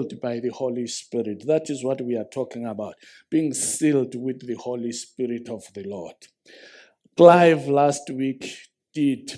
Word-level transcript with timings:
sealed 0.00 0.20
by 0.20 0.40
the 0.40 0.50
Holy 0.50 0.86
Spirit. 0.86 1.44
That 1.46 1.68
is 1.68 1.84
what 1.84 2.00
we 2.00 2.16
are 2.16 2.24
talking 2.24 2.66
about. 2.66 2.94
Being 3.30 3.52
sealed 3.52 4.14
with 4.14 4.46
the 4.46 4.54
Holy 4.54 4.92
Spirit 4.92 5.48
of 5.48 5.62
the 5.74 5.84
Lord. 5.84 6.14
Clive 7.16 7.68
last 7.68 8.10
week 8.10 8.46
did 8.92 9.30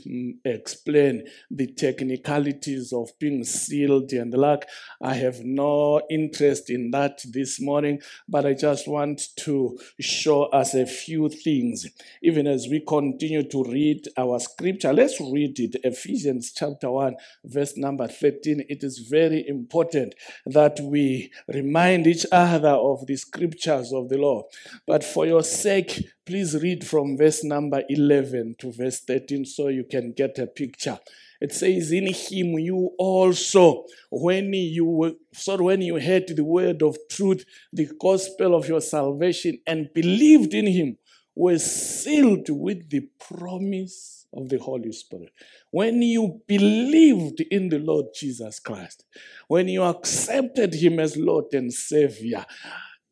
explain 0.44 1.24
the 1.50 1.66
technicalities 1.66 2.92
of 2.92 3.10
being 3.18 3.44
sealed 3.44 4.12
and 4.12 4.32
the 4.32 4.38
like. 4.38 4.66
I 5.00 5.14
have 5.14 5.40
no 5.40 6.02
interest 6.10 6.70
in 6.70 6.90
that 6.92 7.20
this 7.30 7.60
morning 7.60 8.00
but 8.28 8.46
i 8.46 8.54
just 8.54 8.88
want 8.88 9.22
to 9.36 9.78
show 10.00 10.44
us 10.44 10.74
a 10.74 10.86
few 10.86 11.28
things. 11.28 11.86
Even 12.22 12.46
as 12.46 12.68
we 12.70 12.80
continue 12.86 13.42
to 13.48 13.64
read 13.64 14.06
our 14.16 14.38
scripture 14.38 14.92
let's 14.92 15.20
read 15.20 15.58
it. 15.58 15.76
Ephesians 15.84 16.52
chapter 16.54 16.90
1 16.90 17.14
verse 17.44 17.76
number 17.76 18.06
13 18.08 18.64
it 18.68 18.82
is 18.82 18.98
very 18.98 19.46
important 19.48 20.14
that 20.46 20.78
we 20.80 21.30
remind 21.48 22.06
each 22.06 22.26
other 22.32 22.68
of 22.68 23.06
the 23.06 23.16
scriptures 23.16 23.92
of 23.92 24.08
the 24.08 24.18
lord 24.18 24.44
but 24.86 25.04
for 25.04 25.26
your 25.26 25.42
sake 25.42 26.02
Please 26.24 26.54
read 26.62 26.86
from 26.86 27.16
verse 27.16 27.42
number 27.42 27.82
11 27.88 28.54
to 28.60 28.70
verse 28.70 29.00
13 29.00 29.41
so 29.44 29.68
you 29.68 29.84
can 29.84 30.12
get 30.12 30.38
a 30.38 30.46
picture. 30.46 30.98
It 31.40 31.52
says, 31.52 31.90
In 31.90 32.06
him 32.06 32.58
you 32.58 32.92
also, 32.98 33.84
when 34.10 34.52
you 34.52 35.18
so 35.32 35.62
when 35.62 35.82
you 35.82 35.98
heard 35.98 36.28
the 36.28 36.44
word 36.44 36.82
of 36.82 36.96
truth, 37.10 37.44
the 37.72 37.90
gospel 38.00 38.54
of 38.54 38.68
your 38.68 38.80
salvation, 38.80 39.58
and 39.66 39.92
believed 39.92 40.54
in 40.54 40.66
him, 40.66 40.98
were 41.34 41.58
sealed 41.58 42.48
with 42.48 42.90
the 42.90 43.08
promise 43.18 44.26
of 44.34 44.48
the 44.48 44.58
Holy 44.58 44.92
Spirit. 44.92 45.32
When 45.70 46.02
you 46.02 46.40
believed 46.46 47.40
in 47.40 47.68
the 47.68 47.78
Lord 47.78 48.06
Jesus 48.14 48.58
Christ, 48.60 49.04
when 49.48 49.68
you 49.68 49.82
accepted 49.82 50.74
him 50.74 51.00
as 51.00 51.16
Lord 51.16 51.46
and 51.52 51.72
Savior, 51.72 52.44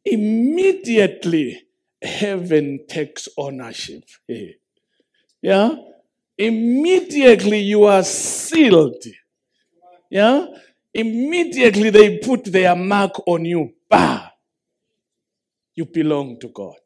immediately 0.04 1.62
heaven 2.02 2.86
takes 2.88 3.28
ownership. 3.36 4.04
Yeah? 5.42 5.74
Immediately 6.40 7.58
you 7.58 7.84
are 7.84 8.02
sealed. 8.02 9.04
Yeah? 10.10 10.46
Immediately 10.94 11.90
they 11.90 12.16
put 12.16 12.44
their 12.44 12.74
mark 12.74 13.12
on 13.26 13.44
you. 13.44 13.74
Bah! 13.90 14.30
You 15.74 15.84
belong 15.84 16.40
to 16.40 16.48
God. 16.48 16.76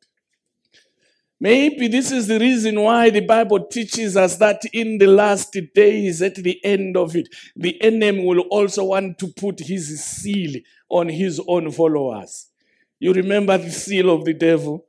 Maybe 1.39 1.87
this 1.87 2.11
is 2.11 2.27
the 2.27 2.41
reason 2.41 2.81
why 2.81 3.11
the 3.11 3.21
Bible 3.21 3.67
teaches 3.67 4.17
us 4.17 4.37
that 4.39 4.61
in 4.73 4.99
the 4.99 5.07
last 5.07 5.57
days, 5.73 6.21
at 6.21 6.35
the 6.35 6.59
end 6.65 6.97
of 6.97 7.15
it, 7.15 7.29
the 7.55 7.81
enemy 7.81 8.25
will 8.25 8.41
also 8.51 8.87
want 8.87 9.21
to 9.21 9.29
put 9.29 9.61
his 9.61 10.05
seal 10.05 10.61
on 10.89 11.09
his 11.09 11.41
own 11.47 11.71
followers. 11.71 12.49
You 12.99 13.13
remember 13.13 13.57
the 13.57 13.71
seal 13.71 14.11
of 14.11 14.25
the 14.25 14.35
devil? 14.35 14.85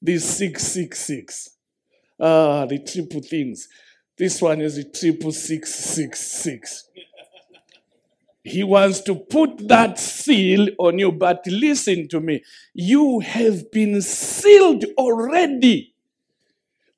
The 0.00 0.18
666. 0.18 1.50
Ah, 2.20 2.66
the 2.66 2.78
triple 2.78 3.20
things. 3.20 3.68
This 4.18 4.40
one 4.40 4.60
is 4.62 4.78
a 4.78 4.84
triple 4.84 5.32
six 5.32 5.74
six 5.74 6.20
six. 6.20 6.88
He 8.44 8.62
wants 8.64 9.00
to 9.02 9.14
put 9.16 9.68
that 9.68 9.98
seal 9.98 10.68
on 10.78 10.98
you, 10.98 11.12
but 11.12 11.44
listen 11.46 12.08
to 12.08 12.20
me. 12.20 12.44
You 12.74 13.20
have 13.20 13.70
been 13.72 14.00
sealed 14.02 14.84
already 14.98 15.94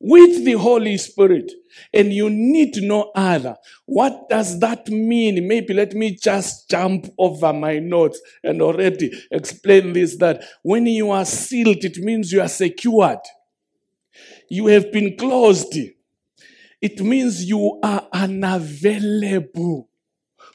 with 0.01 0.45
the 0.45 0.53
Holy 0.53 0.97
Spirit, 0.99 1.53
and 1.93 2.13
you 2.13 2.31
need 2.31 2.77
no 2.83 3.11
other. 3.15 3.57
What 3.87 4.29
does 4.29 4.61
that 4.61 4.89
mean? 4.89 5.49
Maybe 5.49 5.75
let 5.75 5.95
me 5.95 6.17
just 6.17 6.71
jump 6.71 7.07
over 7.19 7.53
my 7.53 7.79
notes 7.81 8.21
and 8.45 8.63
already 8.63 9.13
explain 9.31 9.93
this 9.95 10.17
that 10.19 10.45
when 10.63 10.87
you 10.87 11.11
are 11.11 11.25
sealed, 11.25 11.85
it 11.85 11.99
means 11.99 12.33
you 12.33 12.41
are 12.43 12.49
secured, 12.49 13.21
you 14.49 14.67
have 14.69 14.93
been 14.93 15.17
closed. 15.17 15.75
It 16.81 17.01
means 17.01 17.45
you 17.45 17.81
are 17.83 18.09
unavailable 18.13 19.89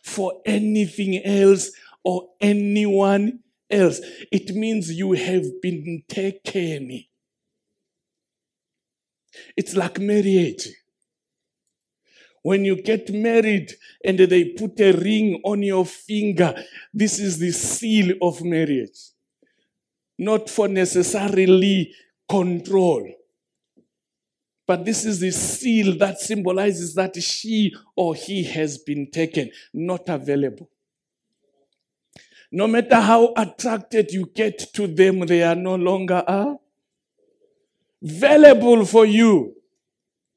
for 0.01 0.41
anything 0.45 1.23
else 1.23 1.71
or 2.03 2.29
anyone 2.39 3.39
else. 3.69 3.99
It 4.31 4.55
means 4.55 4.91
you 4.91 5.13
have 5.13 5.61
been 5.61 6.03
taken. 6.07 7.05
It's 9.57 9.75
like 9.75 9.99
marriage. 9.99 10.69
When 12.41 12.65
you 12.65 12.81
get 12.81 13.09
married 13.13 13.71
and 14.03 14.19
they 14.19 14.45
put 14.45 14.79
a 14.79 14.91
ring 14.91 15.41
on 15.45 15.63
your 15.63 15.85
finger, 15.85 16.53
this 16.93 17.17
is 17.19 17.39
the 17.39 17.51
seal 17.51 18.15
of 18.21 18.43
marriage. 18.43 19.11
Not 20.19 20.49
for 20.49 20.67
necessarily 20.67 21.93
control. 22.29 23.09
But 24.65 24.85
this 24.85 25.05
is 25.05 25.19
the 25.19 25.31
seal 25.31 25.97
that 25.97 26.19
symbolizes 26.19 26.95
that 26.95 27.15
she 27.21 27.73
or 27.95 28.15
he 28.15 28.43
has 28.43 28.77
been 28.77 29.11
taken, 29.11 29.51
not 29.73 30.07
available. 30.07 30.69
No 32.51 32.67
matter 32.67 32.95
how 32.95 33.33
attracted 33.35 34.11
you 34.11 34.27
get 34.33 34.59
to 34.73 34.87
them, 34.87 35.21
they 35.21 35.43
are 35.43 35.55
no 35.55 35.75
longer 35.75 36.23
uh, 36.25 36.55
available 38.01 38.85
for 38.85 39.05
you. 39.05 39.55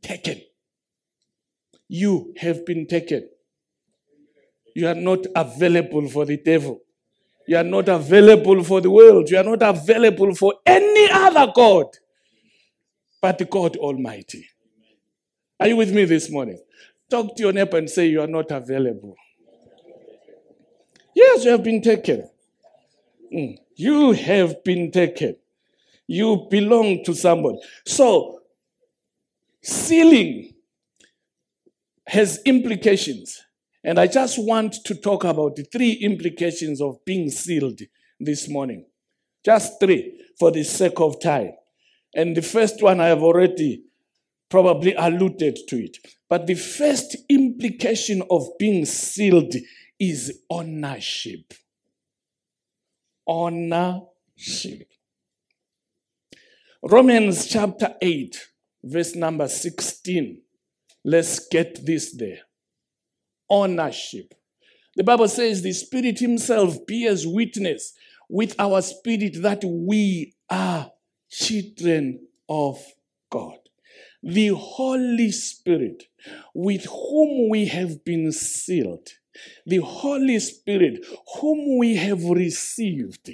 Taken. 0.02 0.40
You 1.88 2.34
have 2.38 2.66
been 2.66 2.86
taken. 2.86 3.28
You 4.74 4.88
are 4.88 4.94
not 4.94 5.26
available 5.34 6.08
for 6.08 6.24
the 6.24 6.36
devil. 6.36 6.80
You 7.46 7.58
are 7.58 7.64
not 7.64 7.88
available 7.88 8.64
for 8.64 8.80
the 8.80 8.90
world. 8.90 9.30
You 9.30 9.38
are 9.38 9.44
not 9.44 9.62
available 9.62 10.34
for 10.34 10.54
any 10.66 11.08
other 11.10 11.52
God 11.54 11.86
but 13.26 13.50
God 13.50 13.76
Almighty. 13.76 14.48
Are 15.58 15.66
you 15.66 15.76
with 15.76 15.92
me 15.92 16.04
this 16.04 16.30
morning? 16.30 16.62
Talk 17.10 17.34
to 17.36 17.42
your 17.42 17.52
neighbor 17.52 17.78
and 17.78 17.90
say, 17.90 18.06
You 18.06 18.20
are 18.20 18.28
not 18.28 18.52
available. 18.52 19.16
Yes, 21.12 21.44
you 21.44 21.50
have 21.50 21.64
been 21.64 21.82
taken. 21.82 22.28
Mm. 23.34 23.58
You 23.74 24.12
have 24.12 24.62
been 24.62 24.92
taken. 24.92 25.36
You 26.06 26.46
belong 26.48 27.02
to 27.04 27.14
somebody. 27.14 27.58
So, 27.84 28.42
sealing 29.60 30.54
has 32.06 32.40
implications. 32.44 33.42
And 33.82 33.98
I 33.98 34.06
just 34.06 34.38
want 34.38 34.74
to 34.84 34.94
talk 34.94 35.24
about 35.24 35.56
the 35.56 35.64
three 35.64 35.92
implications 35.94 36.80
of 36.80 37.04
being 37.04 37.30
sealed 37.30 37.80
this 38.20 38.48
morning. 38.48 38.86
Just 39.44 39.80
three 39.80 40.20
for 40.38 40.52
the 40.52 40.62
sake 40.62 41.00
of 41.00 41.20
time. 41.20 41.54
And 42.16 42.34
the 42.34 42.42
first 42.42 42.82
one 42.82 42.98
I 42.98 43.08
have 43.08 43.22
already 43.22 43.84
probably 44.48 44.94
alluded 44.94 45.58
to 45.68 45.76
it. 45.76 45.98
But 46.30 46.46
the 46.46 46.54
first 46.54 47.14
implication 47.28 48.22
of 48.30 48.48
being 48.58 48.86
sealed 48.86 49.54
is 50.00 50.40
ownership. 50.48 51.52
Ownership. 53.26 54.88
Romans 56.82 57.48
chapter 57.48 57.94
8, 58.00 58.48
verse 58.82 59.14
number 59.14 59.46
16. 59.46 60.40
Let's 61.04 61.46
get 61.48 61.84
this 61.84 62.16
there. 62.16 62.38
Ownership. 63.50 64.32
The 64.94 65.04
Bible 65.04 65.28
says 65.28 65.60
the 65.60 65.72
Spirit 65.72 66.18
Himself 66.20 66.78
bears 66.86 67.26
witness 67.26 67.92
with 68.30 68.54
our 68.58 68.80
spirit 68.80 69.42
that 69.42 69.62
we 69.64 70.34
are 70.48 70.90
children 71.30 72.26
of 72.48 72.78
God. 73.30 73.58
The 74.22 74.48
Holy 74.48 75.30
Spirit, 75.30 76.04
with 76.54 76.86
whom 76.86 77.48
we 77.50 77.66
have 77.66 78.04
been 78.04 78.32
sealed, 78.32 79.08
the 79.66 79.78
Holy 79.78 80.38
Spirit, 80.38 81.04
whom 81.40 81.78
we 81.78 81.96
have 81.96 82.24
received, 82.24 83.30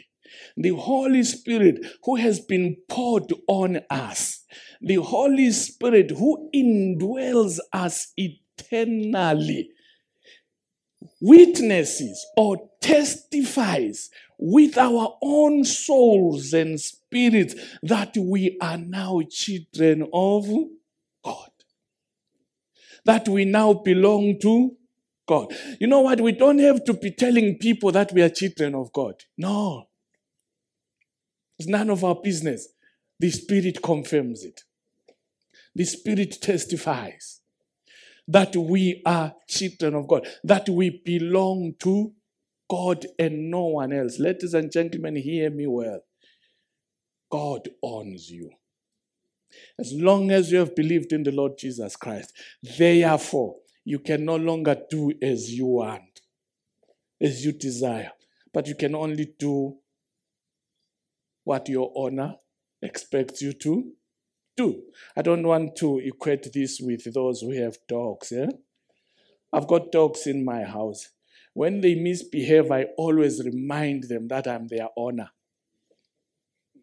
the 0.57 0.71
Holy 0.71 1.23
Spirit 1.23 1.85
who 2.05 2.17
has 2.17 2.41
been 2.41 2.77
poured 2.89 3.33
on 3.47 3.81
us, 3.91 4.45
the 4.81 4.97
Holy 4.97 5.51
Spirit 5.51 6.11
who 6.11 6.51
indwells 6.55 7.59
us 7.73 8.13
eternally, 8.17 9.71
witnesses 11.23 12.27
or 12.37 12.69
testifies 12.81 14.11
with 14.39 14.77
our 14.77 15.17
own 15.23 15.65
souls 15.65 16.53
and 16.53 16.81
spirits 16.81 17.55
that 17.83 18.17
we 18.17 18.59
are 18.61 18.77
now 18.77 19.23
children 19.31 20.09
of 20.13 20.49
God. 21.25 21.51
That 23.05 23.29
we 23.29 23.45
now 23.45 23.73
belong 23.73 24.41
to 24.41 24.77
God. 25.29 25.55
You 25.79 25.87
know 25.87 26.01
what? 26.01 26.21
We 26.21 26.33
don't 26.33 26.59
have 26.59 26.85
to 26.85 26.93
be 26.93 27.13
telling 27.13 27.57
people 27.59 27.93
that 27.93 28.13
we 28.13 28.21
are 28.23 28.29
children 28.29 28.75
of 28.75 28.93
God. 28.93 29.15
No. 29.39 29.85
It's 31.59 31.69
none 31.69 31.89
of 31.89 32.03
our 32.03 32.17
business. 32.17 32.69
The 33.21 33.31
Spirit 33.31 33.81
confirms 33.81 34.45
it. 34.45 34.63
The 35.77 35.85
Spirit 35.85 36.39
testifies 36.43 37.42
that 38.29 38.55
we 38.57 39.03
are 39.05 39.35
children 39.49 39.95
of 39.95 40.09
God, 40.09 40.27
that 40.45 40.69
we 40.69 41.03
belong 41.05 41.75
to 41.81 42.13
God 42.71 43.07
and 43.19 43.51
no 43.51 43.65
one 43.65 43.93
else. 43.93 44.19
Ladies 44.19 44.55
and 44.55 44.71
gentlemen, 44.71 45.17
hear 45.17 45.51
me 45.51 45.67
well. 45.67 46.01
God 47.31 47.69
owns 47.83 48.31
you. 48.31 48.51
As 49.79 49.93
long 49.93 50.31
as 50.31 50.51
you 50.51 50.59
have 50.59 50.75
believed 50.75 51.13
in 51.13 51.23
the 51.23 51.33
Lord 51.33 51.59
Jesus 51.59 51.97
Christ, 51.97 52.33
therefore, 52.79 53.57
you 53.85 53.99
can 53.99 54.25
no 54.25 54.37
longer 54.37 54.77
do 54.89 55.13
as 55.21 55.53
you 55.53 55.67
want, 55.67 56.21
as 57.21 57.45
you 57.45 57.53
desire, 57.53 58.13
but 58.55 58.67
you 58.67 58.75
can 58.75 58.95
only 58.95 59.35
do 59.39 59.77
what 61.45 61.69
your 61.69 61.93
honor 61.97 62.37
expects 62.81 63.43
you 63.43 63.53
to 63.53 63.93
do. 64.57 64.83
I 65.17 65.23
don't 65.23 65.47
want 65.47 65.77
to 65.77 65.99
equate 65.99 66.53
this 66.53 66.81
with 66.81 67.13
those 67.13 67.41
who 67.41 67.51
have 67.53 67.77
dogs. 67.89 68.33
Yeah? 68.33 68.51
I've 69.53 69.67
got 69.67 69.93
dogs 69.93 70.27
in 70.27 70.45
my 70.45 70.63
house. 70.65 71.09
When 71.55 71.81
they 71.81 71.95
misbehave, 71.95 72.71
I 72.71 72.85
always 72.97 73.45
remind 73.45 74.05
them 74.05 74.29
that 74.29 74.47
I'm 74.47 74.69
their 74.69 74.89
owner. 74.97 75.31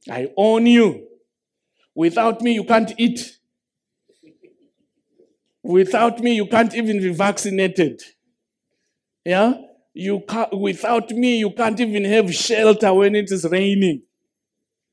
I 0.09 0.29
own 0.37 0.67
you. 0.67 1.07
Without 1.95 2.41
me, 2.41 2.53
you 2.53 2.63
can't 2.63 2.93
eat. 2.97 3.37
Without 5.63 6.19
me, 6.19 6.35
you 6.35 6.47
can't 6.47 6.73
even 6.73 6.99
be 6.99 7.11
vaccinated. 7.11 8.01
Yeah? 9.25 9.53
You 9.93 10.21
can't, 10.27 10.57
without 10.57 11.09
me, 11.11 11.39
you 11.39 11.51
can't 11.51 11.79
even 11.79 12.05
have 12.05 12.33
shelter 12.33 12.93
when 12.93 13.15
it 13.15 13.31
is 13.31 13.45
raining. 13.45 14.03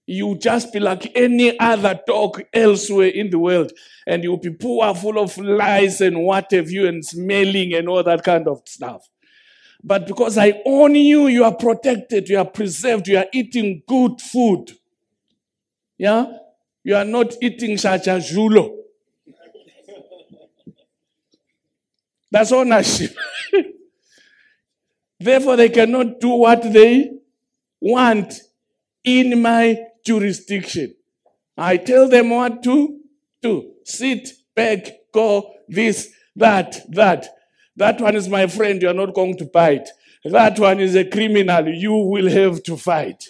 You 0.06 0.38
just 0.38 0.72
be 0.72 0.78
like 0.78 1.10
any 1.16 1.58
other 1.58 1.98
dog 2.06 2.42
elsewhere 2.52 3.08
in 3.08 3.30
the 3.30 3.40
world, 3.40 3.72
and 4.06 4.22
you'll 4.22 4.36
be 4.36 4.50
poor, 4.50 4.94
full 4.94 5.18
of 5.18 5.36
lies 5.36 6.00
and 6.00 6.22
what 6.22 6.52
have 6.52 6.70
you, 6.70 6.86
and 6.86 7.04
smelling 7.04 7.74
and 7.74 7.88
all 7.88 8.04
that 8.04 8.22
kind 8.22 8.46
of 8.46 8.62
stuff. 8.66 9.08
But 9.82 10.06
because 10.06 10.38
I 10.38 10.62
own 10.64 10.94
you, 10.94 11.26
you 11.26 11.44
are 11.44 11.54
protected, 11.54 12.28
you 12.28 12.38
are 12.38 12.44
preserved, 12.44 13.08
you 13.08 13.18
are 13.18 13.26
eating 13.32 13.82
good 13.86 14.20
food. 14.20 14.72
Yeah? 15.98 16.26
You 16.82 16.96
are 16.96 17.04
not 17.04 17.34
eating 17.42 17.76
shachajulo. 17.76 18.76
That's 22.30 22.52
ownership. 22.52 23.14
Therefore, 25.20 25.56
they 25.56 25.68
cannot 25.68 26.20
do 26.20 26.28
what 26.28 26.62
they 26.62 27.10
want 27.80 28.40
in 29.04 29.40
my 29.40 29.78
jurisdiction. 30.06 30.94
I 31.58 31.76
tell 31.76 32.08
them 32.08 32.30
what 32.30 32.62
to 32.62 33.00
do. 33.42 33.72
Sit, 33.84 34.30
back, 34.54 34.86
go, 35.12 35.52
this, 35.68 36.12
that, 36.36 36.78
that. 36.90 37.26
That 37.76 38.00
one 38.00 38.16
is 38.16 38.28
my 38.28 38.46
friend, 38.46 38.80
you 38.80 38.88
are 38.88 38.94
not 38.94 39.14
going 39.14 39.36
to 39.38 39.44
bite. 39.44 39.88
That 40.24 40.58
one 40.58 40.80
is 40.80 40.94
a 40.94 41.04
criminal, 41.04 41.68
you 41.68 41.92
will 41.92 42.30
have 42.30 42.62
to 42.64 42.76
fight. 42.76 43.24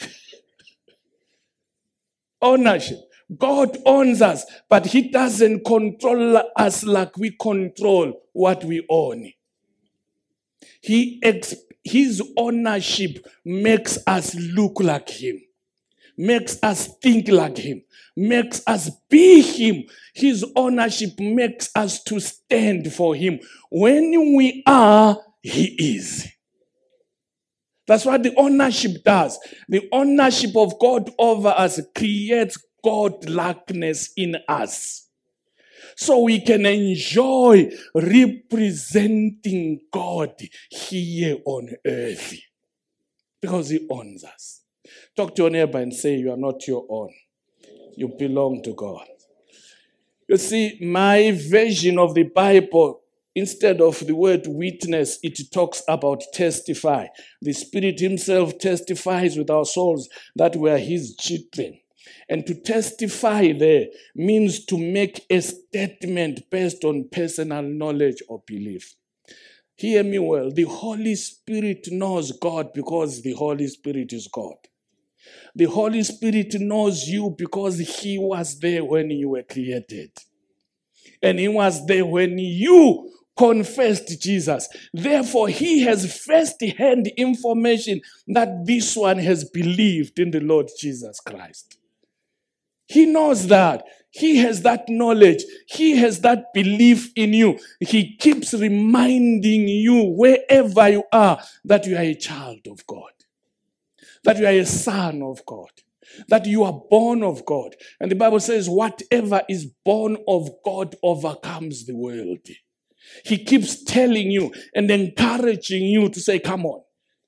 Ownership. 2.42 2.98
God 3.38 3.76
owns 3.84 4.22
us, 4.22 4.44
but 4.68 4.86
He 4.86 5.08
doesn't 5.10 5.64
control 5.64 6.40
us 6.56 6.84
like 6.84 7.16
we 7.16 7.30
control 7.30 8.22
what 8.32 8.64
we 8.64 8.86
own. 8.88 9.32
He 10.80 11.20
ex- 11.22 11.54
his 11.86 12.20
ownership 12.36 13.24
makes 13.44 13.96
us 14.08 14.34
look 14.34 14.80
like 14.80 15.08
Him, 15.08 15.40
makes 16.16 16.58
us 16.62 16.88
think 17.02 17.28
like 17.28 17.58
Him, 17.58 17.82
makes 18.16 18.62
us 18.66 18.90
be 19.08 19.42
Him. 19.42 19.84
His 20.14 20.44
ownership 20.54 21.18
makes 21.18 21.70
us 21.74 22.02
to 22.04 22.20
stand 22.20 22.92
for 22.92 23.14
Him. 23.14 23.40
When 23.70 24.36
we 24.36 24.62
are, 24.66 25.18
He 25.42 25.96
is. 25.96 26.28
That's 27.86 28.04
what 28.04 28.22
the 28.22 28.34
ownership 28.36 29.04
does. 29.04 29.38
The 29.68 29.88
ownership 29.92 30.56
of 30.56 30.78
God 30.78 31.10
over 31.18 31.48
us 31.48 31.80
creates 31.94 32.58
God 32.82 33.28
likeness 33.28 34.12
in 34.16 34.36
us. 34.48 35.06
So 35.96 36.22
we 36.22 36.40
can 36.40 36.66
enjoy 36.66 37.70
representing 37.94 39.80
God 39.92 40.34
here 40.68 41.38
on 41.44 41.70
earth 41.86 42.34
because 43.40 43.70
He 43.70 43.86
owns 43.88 44.24
us. 44.24 44.65
Talk 45.16 45.34
to 45.36 45.42
your 45.42 45.50
neighbor 45.50 45.78
and 45.78 45.94
say, 45.94 46.16
You 46.16 46.32
are 46.32 46.36
not 46.36 46.66
your 46.66 46.86
own, 46.88 47.12
you 47.96 48.08
belong 48.18 48.62
to 48.64 48.74
God. 48.74 49.06
You 50.28 50.36
see, 50.36 50.78
my 50.80 51.32
version 51.32 51.98
of 51.98 52.14
the 52.14 52.24
Bible 52.24 53.02
Instead 53.36 53.82
of 53.82 53.98
the 54.06 54.14
word 54.14 54.46
witness, 54.46 55.18
it 55.22 55.38
talks 55.52 55.82
about 55.86 56.22
testify. 56.32 57.06
The 57.42 57.52
Spirit 57.52 58.00
Himself 58.00 58.58
testifies 58.58 59.36
with 59.36 59.50
our 59.50 59.66
souls 59.66 60.08
that 60.36 60.56
we 60.56 60.70
are 60.70 60.78
His 60.78 61.14
children. 61.16 61.78
And 62.30 62.46
to 62.46 62.54
testify 62.54 63.52
there 63.52 63.88
means 64.14 64.64
to 64.66 64.78
make 64.78 65.26
a 65.28 65.42
statement 65.42 66.48
based 66.50 66.82
on 66.82 67.10
personal 67.12 67.60
knowledge 67.60 68.22
or 68.26 68.42
belief. 68.46 68.94
Hear 69.76 70.02
me 70.02 70.18
well. 70.18 70.50
The 70.50 70.62
Holy 70.62 71.14
Spirit 71.14 71.88
knows 71.92 72.32
God 72.32 72.72
because 72.72 73.20
the 73.20 73.32
Holy 73.32 73.66
Spirit 73.66 74.14
is 74.14 74.28
God. 74.32 74.56
The 75.54 75.64
Holy 75.64 76.02
Spirit 76.02 76.54
knows 76.60 77.08
you 77.08 77.34
because 77.36 77.78
He 77.78 78.18
was 78.18 78.58
there 78.58 78.84
when 78.84 79.10
you 79.10 79.30
were 79.30 79.42
created. 79.42 80.10
And 81.22 81.38
He 81.38 81.48
was 81.48 81.86
there 81.86 82.04
when 82.04 82.38
you 82.38 83.10
confessed 83.36 84.20
Jesus. 84.20 84.68
Therefore, 84.92 85.48
he 85.48 85.82
has 85.82 86.24
first 86.24 86.60
hand 86.62 87.08
information 87.16 88.00
that 88.28 88.64
this 88.64 88.96
one 88.96 89.18
has 89.18 89.44
believed 89.44 90.18
in 90.18 90.30
the 90.30 90.40
Lord 90.40 90.70
Jesus 90.78 91.20
Christ. 91.20 91.78
He 92.86 93.04
knows 93.04 93.48
that. 93.48 93.84
He 94.10 94.38
has 94.38 94.62
that 94.62 94.88
knowledge. 94.88 95.44
He 95.66 95.96
has 95.98 96.20
that 96.20 96.54
belief 96.54 97.10
in 97.16 97.34
you. 97.34 97.58
He 97.80 98.16
keeps 98.16 98.54
reminding 98.54 99.68
you 99.68 100.04
wherever 100.04 100.88
you 100.88 101.04
are 101.12 101.38
that 101.64 101.86
you 101.86 101.96
are 101.96 102.02
a 102.02 102.14
child 102.14 102.60
of 102.70 102.86
God, 102.86 103.10
that 104.26 104.38
you 104.38 104.46
are 104.46 104.50
a 104.50 104.66
son 104.66 105.22
of 105.22 105.44
God, 105.46 105.70
that 106.28 106.46
you 106.46 106.64
are 106.64 106.82
born 106.90 107.22
of 107.22 107.44
God. 107.46 107.74
And 108.00 108.10
the 108.10 108.16
Bible 108.16 108.40
says, 108.40 108.68
whatever 108.68 109.42
is 109.48 109.66
born 109.84 110.18
of 110.28 110.50
God 110.64 110.96
overcomes 111.02 111.86
the 111.86 111.96
world. 111.96 112.46
He 113.24 113.38
keeps 113.44 113.84
telling 113.84 114.30
you 114.30 114.52
and 114.74 114.90
encouraging 114.90 115.84
you 115.84 116.08
to 116.08 116.20
say, 116.20 116.40
Come 116.40 116.66
on, 116.66 116.82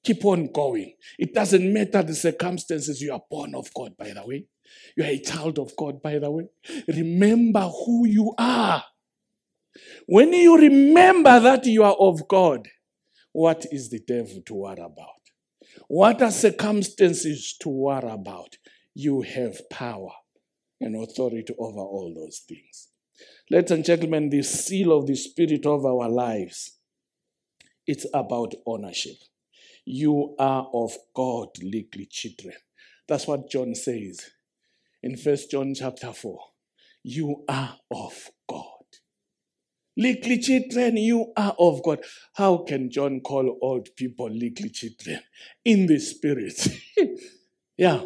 keep 0.04 0.24
on 0.24 0.50
going. 0.52 0.94
It 1.18 1.32
doesn't 1.32 1.72
matter 1.72 2.02
the 2.02 2.16
circumstances. 2.16 3.00
You 3.00 3.12
are 3.12 3.22
born 3.30 3.54
of 3.54 3.72
God, 3.72 3.96
by 3.96 4.10
the 4.10 4.26
way. 4.26 4.46
You 4.96 5.04
are 5.04 5.08
a 5.08 5.20
child 5.20 5.58
of 5.60 5.76
God, 5.76 6.02
by 6.02 6.18
the 6.18 6.30
way. 6.30 6.48
Remember 6.88 7.60
who 7.60 8.06
you 8.06 8.34
are. 8.36 8.82
When 10.06 10.32
you 10.32 10.58
remember 10.58 11.38
that 11.38 11.64
you 11.66 11.84
are 11.84 11.94
of 11.94 12.26
God, 12.26 12.66
what 13.32 13.66
is 13.70 13.90
the 13.90 14.00
devil 14.00 14.42
to 14.46 14.54
worry 14.54 14.80
about? 14.80 15.17
What 15.88 16.20
are 16.20 16.30
circumstances 16.30 17.56
to 17.60 17.70
worry 17.70 18.10
about? 18.10 18.58
You 18.94 19.22
have 19.22 19.70
power 19.70 20.10
and 20.82 20.94
authority 20.94 21.54
over 21.58 21.80
all 21.80 22.12
those 22.14 22.40
things. 22.46 22.88
Ladies 23.50 23.70
and 23.70 23.84
gentlemen, 23.86 24.28
the 24.28 24.42
seal 24.42 24.92
of 24.92 25.06
the 25.06 25.14
Spirit 25.16 25.64
of 25.64 25.86
our 25.86 26.10
lives, 26.10 26.76
it's 27.86 28.04
about 28.12 28.52
ownership. 28.66 29.16
You 29.86 30.36
are 30.38 30.68
of 30.74 30.92
God, 31.14 31.48
legally 31.62 32.04
children. 32.10 32.56
That's 33.08 33.26
what 33.26 33.48
John 33.48 33.74
says 33.74 34.30
in 35.02 35.16
First 35.16 35.50
John 35.50 35.72
chapter 35.74 36.12
4. 36.12 36.38
You 37.02 37.44
are 37.48 37.78
of 37.90 38.28
Legally 39.98 40.38
children, 40.38 40.96
you 40.96 41.32
are 41.36 41.56
of 41.58 41.82
God. 41.82 41.98
How 42.34 42.58
can 42.58 42.88
John 42.88 43.20
call 43.20 43.58
old 43.60 43.88
people 43.96 44.30
little 44.30 44.68
children? 44.68 45.20
In 45.64 45.86
the 45.86 45.98
spirit. 45.98 46.68
yeah. 47.76 48.04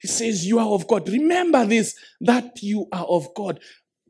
He 0.00 0.08
says, 0.08 0.46
You 0.46 0.58
are 0.58 0.68
of 0.68 0.88
God. 0.88 1.06
Remember 1.06 1.66
this, 1.66 1.96
that 2.22 2.62
you 2.62 2.88
are 2.90 3.04
of 3.04 3.28
God 3.34 3.60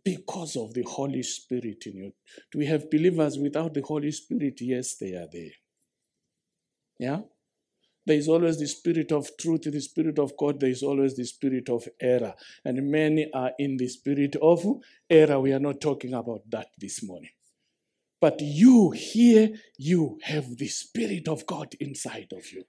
because 0.04 0.56
of 0.56 0.74
the 0.74 0.82
Holy 0.82 1.24
Spirit 1.24 1.84
in 1.86 1.96
you. 1.96 2.12
Do 2.52 2.58
we 2.58 2.66
have 2.66 2.88
believers 2.88 3.36
without 3.36 3.74
the 3.74 3.82
Holy 3.82 4.12
Spirit? 4.12 4.60
Yes, 4.60 4.94
they 4.94 5.14
are 5.14 5.26
there. 5.32 5.50
Yeah? 7.00 7.20
There 8.06 8.16
is 8.16 8.28
always 8.28 8.58
the 8.58 8.66
spirit 8.66 9.12
of 9.12 9.30
truth, 9.38 9.62
the 9.62 9.80
spirit 9.80 10.18
of 10.18 10.36
God. 10.36 10.60
There 10.60 10.70
is 10.70 10.82
always 10.82 11.16
the 11.16 11.24
spirit 11.24 11.68
of 11.68 11.88
error. 12.00 12.34
And 12.64 12.90
many 12.90 13.30
are 13.34 13.52
in 13.58 13.76
the 13.76 13.88
spirit 13.88 14.36
of 14.42 14.64
error. 15.08 15.40
We 15.40 15.52
are 15.52 15.58
not 15.60 15.80
talking 15.80 16.14
about 16.14 16.42
that 16.50 16.68
this 16.78 17.02
morning. 17.02 17.30
But 18.20 18.40
you 18.40 18.90
here, 18.90 19.50
you 19.76 20.18
have 20.22 20.56
the 20.56 20.68
spirit 20.68 21.28
of 21.28 21.46
God 21.46 21.74
inside 21.80 22.32
of 22.32 22.50
you. 22.52 22.64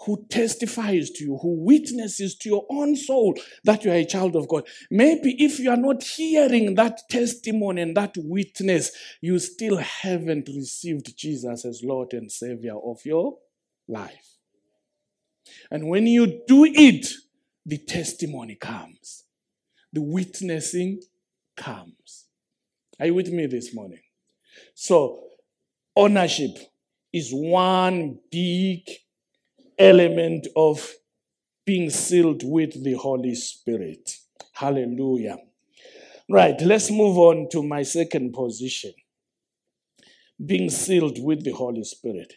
who 0.00 0.26
testifies 0.28 1.10
to 1.10 1.24
you, 1.24 1.38
who 1.38 1.64
witnesses 1.64 2.36
to 2.36 2.48
your 2.48 2.66
own 2.70 2.96
soul 2.96 3.34
that 3.64 3.84
you 3.84 3.90
are 3.90 3.96
a 3.96 4.04
child 4.04 4.36
of 4.36 4.48
God. 4.48 4.66
Maybe 4.90 5.36
if 5.42 5.58
you 5.58 5.70
are 5.70 5.76
not 5.76 6.02
hearing 6.02 6.74
that 6.74 7.02
testimony 7.08 7.82
and 7.82 7.96
that 7.96 8.14
witness, 8.18 8.90
you 9.20 9.38
still 9.38 9.76
haven't 9.78 10.48
received 10.48 11.16
Jesus 11.16 11.64
as 11.64 11.82
Lord 11.82 12.12
and 12.12 12.30
Savior 12.30 12.76
of 12.76 13.04
your 13.04 13.38
life. 13.88 14.33
And 15.70 15.88
when 15.88 16.06
you 16.06 16.42
do 16.46 16.64
it, 16.64 17.06
the 17.66 17.78
testimony 17.78 18.54
comes, 18.54 19.24
the 19.92 20.02
witnessing 20.02 21.00
comes. 21.56 22.26
Are 23.00 23.06
you 23.06 23.14
with 23.14 23.28
me 23.28 23.46
this 23.46 23.74
morning? 23.74 24.00
So, 24.74 25.24
ownership 25.96 26.50
is 27.12 27.30
one 27.32 28.18
big 28.30 28.88
element 29.78 30.46
of 30.54 30.92
being 31.64 31.90
sealed 31.90 32.42
with 32.44 32.84
the 32.84 32.94
Holy 32.94 33.34
Spirit. 33.34 34.16
Hallelujah. 34.52 35.38
Right, 36.28 36.60
let's 36.60 36.90
move 36.90 37.18
on 37.18 37.48
to 37.52 37.62
my 37.62 37.82
second 37.82 38.32
position 38.32 38.92
being 40.44 40.70
sealed 40.70 41.22
with 41.22 41.44
the 41.44 41.52
Holy 41.52 41.84
Spirit. 41.84 42.34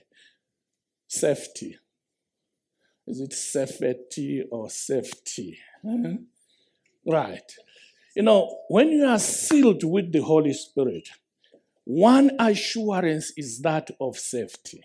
Safety. 1.07 1.77
Is 3.07 3.21
it 3.21 3.33
safety 3.33 4.43
or 4.51 4.69
safety? 4.69 5.57
Hmm? 5.81 6.15
Right. 7.05 7.49
You 8.15 8.23
know, 8.23 8.57
when 8.67 8.89
you 8.89 9.05
are 9.05 9.19
sealed 9.19 9.83
with 9.83 10.11
the 10.11 10.21
Holy 10.21 10.53
Spirit, 10.53 11.07
one 11.85 12.31
assurance 12.37 13.31
is 13.37 13.61
that 13.61 13.91
of 14.01 14.17
safety, 14.17 14.83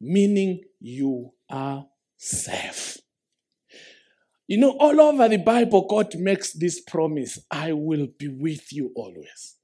meaning 0.00 0.62
you 0.80 1.32
are 1.48 1.86
safe. 2.16 2.98
You 4.48 4.58
know, 4.58 4.70
all 4.80 5.00
over 5.00 5.28
the 5.28 5.36
Bible, 5.36 5.86
God 5.86 6.16
makes 6.16 6.52
this 6.54 6.80
promise 6.80 7.38
I 7.52 7.72
will 7.72 8.08
be 8.18 8.26
with 8.26 8.72
you 8.72 8.90
always. 8.96 9.54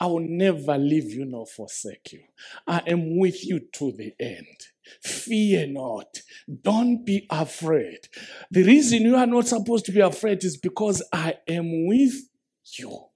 I 0.00 0.06
will 0.06 0.26
never 0.26 0.78
leave 0.78 1.10
you 1.10 1.26
nor 1.26 1.46
forsake 1.46 2.12
you. 2.12 2.22
I 2.66 2.82
am 2.86 3.18
with 3.18 3.44
you 3.44 3.60
to 3.74 3.92
the 3.92 4.14
end. 4.18 4.73
Fear 5.02 5.68
not. 5.68 6.20
Don't 6.62 7.04
be 7.04 7.26
afraid. 7.30 8.08
The 8.50 8.64
reason 8.64 9.02
you 9.02 9.16
are 9.16 9.26
not 9.26 9.46
supposed 9.46 9.84
to 9.86 9.92
be 9.92 10.00
afraid 10.00 10.44
is 10.44 10.56
because 10.56 11.02
I 11.12 11.36
am 11.48 11.86
with 11.86 12.14
you. 12.78 13.06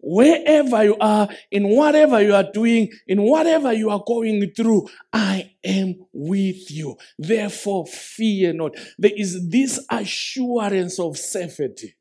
Wherever 0.00 0.84
you 0.84 0.96
are, 1.00 1.28
in 1.50 1.68
whatever 1.68 2.22
you 2.22 2.32
are 2.32 2.48
doing, 2.52 2.90
in 3.08 3.20
whatever 3.22 3.72
you 3.72 3.90
are 3.90 4.02
going 4.06 4.52
through, 4.56 4.88
I 5.12 5.54
am 5.64 5.96
with 6.12 6.70
you. 6.70 6.96
Therefore, 7.18 7.84
fear 7.86 8.52
not. 8.52 8.76
There 8.96 9.10
is 9.16 9.48
this 9.50 9.84
assurance 9.90 11.00
of 11.00 11.18
safety 11.18 11.96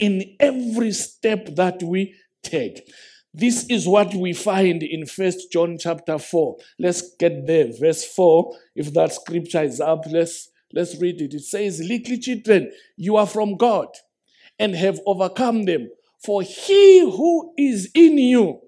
in 0.00 0.36
every 0.40 0.92
step 0.92 1.54
that 1.54 1.82
we 1.82 2.14
take. 2.42 2.90
This 3.34 3.66
is 3.68 3.86
what 3.86 4.14
we 4.14 4.32
find 4.32 4.82
in 4.82 5.06
First 5.06 5.52
John 5.52 5.76
chapter 5.78 6.18
4. 6.18 6.56
Let's 6.78 7.14
get 7.16 7.46
there. 7.46 7.70
Verse 7.78 8.04
4. 8.04 8.54
If 8.74 8.94
that 8.94 9.12
scripture 9.12 9.62
is 9.62 9.80
up, 9.80 10.04
let's 10.10 10.50
let's 10.72 11.00
read 11.00 11.20
it. 11.20 11.34
It 11.34 11.42
says, 11.44 11.80
Little 11.80 12.16
children, 12.16 12.72
you 12.96 13.16
are 13.16 13.26
from 13.26 13.56
God 13.56 13.88
and 14.58 14.74
have 14.74 15.00
overcome 15.06 15.64
them. 15.64 15.90
For 16.24 16.42
he 16.42 17.00
who 17.00 17.52
is 17.56 17.90
in 17.94 18.18
you 18.18 18.60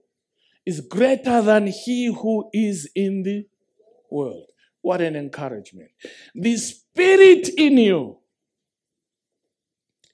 is 0.65 0.81
greater 0.81 1.43
than 1.43 1.67
he 1.67 2.07
who 2.07 2.49
is 2.53 2.89
in 2.95 3.23
the 3.23 3.47
world. 4.11 4.47
What 4.83 5.01
an 5.01 5.17
encouragement. 5.17 5.91
The 6.35 6.57
spirit 6.57 7.49
in 7.57 7.77
you 7.77 8.19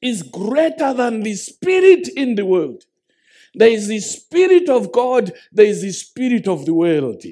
is 0.01 0.23
greater 0.23 0.93
than 0.93 1.21
the 1.21 1.35
spirit 1.35 2.09
in 2.17 2.37
the 2.37 2.47
world. 2.47 2.85
There 3.57 3.71
is 3.71 3.89
the 3.89 4.01
Spirit 4.01 4.69
of 4.69 4.93
God, 4.93 5.33
there 5.51 5.65
is 5.65 5.81
the 5.81 5.91
Spirit 5.91 6.47
of 6.47 6.67
the 6.67 6.75
world, 6.75 7.25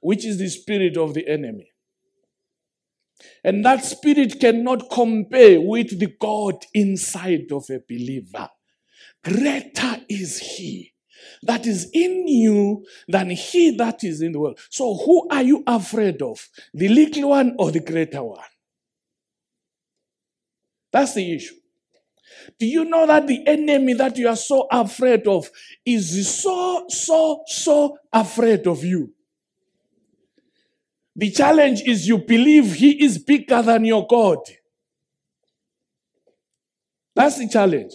which 0.00 0.24
is 0.26 0.38
the 0.38 0.48
Spirit 0.48 0.96
of 0.96 1.14
the 1.14 1.26
enemy. 1.28 1.70
And 3.44 3.64
that 3.64 3.84
Spirit 3.84 4.40
cannot 4.40 4.90
compare 4.90 5.60
with 5.60 6.00
the 6.00 6.12
God 6.20 6.56
inside 6.74 7.52
of 7.52 7.70
a 7.70 7.80
believer. 7.88 8.48
Greater 9.22 10.00
is 10.08 10.40
He 10.40 10.92
that 11.44 11.66
is 11.66 11.88
in 11.94 12.26
you 12.26 12.84
than 13.06 13.30
He 13.30 13.76
that 13.76 14.02
is 14.02 14.22
in 14.22 14.32
the 14.32 14.40
world. 14.40 14.58
So, 14.70 14.96
who 14.96 15.28
are 15.30 15.42
you 15.42 15.62
afraid 15.68 16.20
of? 16.20 16.48
The 16.74 16.88
little 16.88 17.28
one 17.30 17.54
or 17.60 17.70
the 17.70 17.78
greater 17.80 18.24
one? 18.24 18.40
That's 20.90 21.14
the 21.14 21.32
issue. 21.32 21.54
Do 22.58 22.66
you 22.66 22.84
know 22.84 23.06
that 23.06 23.26
the 23.26 23.46
enemy 23.46 23.94
that 23.94 24.16
you 24.16 24.28
are 24.28 24.36
so 24.36 24.66
afraid 24.70 25.26
of 25.26 25.50
is 25.84 26.42
so, 26.42 26.84
so, 26.88 27.42
so 27.46 27.98
afraid 28.12 28.66
of 28.66 28.84
you? 28.84 29.12
The 31.14 31.30
challenge 31.30 31.82
is 31.82 32.08
you 32.08 32.18
believe 32.18 32.74
he 32.74 33.04
is 33.04 33.18
bigger 33.18 33.62
than 33.62 33.84
your 33.84 34.06
God. 34.06 34.38
That's 37.14 37.38
the 37.38 37.48
challenge. 37.48 37.92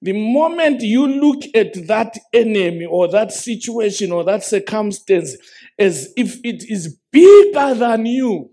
The 0.00 0.12
moment 0.12 0.82
you 0.82 1.06
look 1.06 1.42
at 1.54 1.86
that 1.86 2.16
enemy 2.32 2.86
or 2.86 3.08
that 3.08 3.32
situation 3.32 4.12
or 4.12 4.24
that 4.24 4.44
circumstance 4.44 5.36
as 5.78 6.12
if 6.16 6.38
it 6.44 6.64
is 6.68 6.98
bigger 7.10 7.74
than 7.74 8.06
you, 8.06 8.50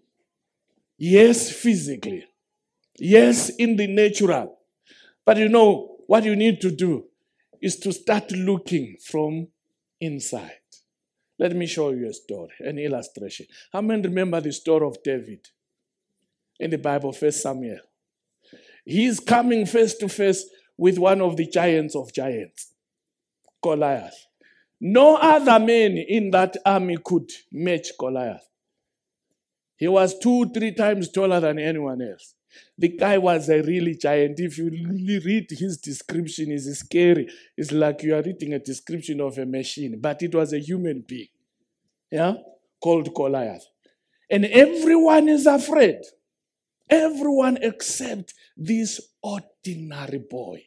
yes, 0.97 1.51
physically, 1.51 2.25
yes, 2.97 3.49
in 3.49 3.75
the 3.75 3.87
natural, 3.87 4.57
but 5.25 5.37
you 5.37 5.49
know, 5.49 5.97
what 6.07 6.23
you 6.23 6.35
need 6.35 6.61
to 6.61 6.71
do 6.71 7.05
is 7.61 7.77
to 7.77 7.93
start 7.93 8.31
looking 8.31 8.97
from 9.03 9.47
inside. 10.01 10.51
Let 11.39 11.55
me 11.55 11.65
show 11.65 11.91
you 11.91 12.07
a 12.07 12.13
story, 12.13 12.53
an 12.59 12.77
illustration. 12.77 13.47
How 13.71 13.81
many 13.81 14.03
remember 14.03 14.39
the 14.41 14.51
story 14.51 14.85
of 14.85 15.01
David 15.03 15.47
in 16.59 16.69
the 16.69 16.77
Bible, 16.77 17.11
First 17.11 17.41
Samuel? 17.41 17.79
He's 18.85 19.19
coming 19.19 19.65
face 19.65 19.95
to 19.95 20.09
face 20.09 20.45
with 20.77 20.97
one 20.97 21.21
of 21.21 21.37
the 21.37 21.47
giants 21.47 21.95
of 21.95 22.13
giants, 22.13 22.73
Goliath. 23.61 24.27
No 24.81 25.15
other 25.15 25.59
man 25.59 25.97
in 25.97 26.31
that 26.31 26.57
army 26.65 26.97
could 27.03 27.31
match 27.51 27.87
Goliath. 27.97 28.47
He 29.77 29.87
was 29.87 30.17
two, 30.19 30.51
three 30.53 30.73
times 30.73 31.09
taller 31.09 31.39
than 31.39 31.59
anyone 31.59 32.01
else. 32.01 32.35
The 32.77 32.89
guy 32.89 33.17
was 33.17 33.49
a 33.49 33.61
really 33.61 33.95
giant. 33.95 34.39
If 34.39 34.57
you 34.57 34.69
really 34.69 35.19
read 35.19 35.47
his 35.49 35.77
description, 35.77 36.51
it's 36.51 36.79
scary. 36.79 37.27
It's 37.57 37.71
like 37.71 38.03
you 38.03 38.15
are 38.15 38.21
reading 38.21 38.53
a 38.53 38.59
description 38.59 39.21
of 39.21 39.37
a 39.37 39.45
machine, 39.45 39.99
but 39.99 40.21
it 40.21 40.33
was 40.33 40.53
a 40.53 40.59
human 40.59 41.03
being, 41.07 41.29
yeah, 42.11 42.33
called 42.81 43.13
Goliath. 43.13 43.65
And 44.29 44.45
everyone 44.45 45.29
is 45.29 45.45
afraid. 45.45 46.01
Everyone 46.89 47.57
except 47.61 48.33
this 48.57 48.99
ordinary 49.21 50.19
boy, 50.19 50.65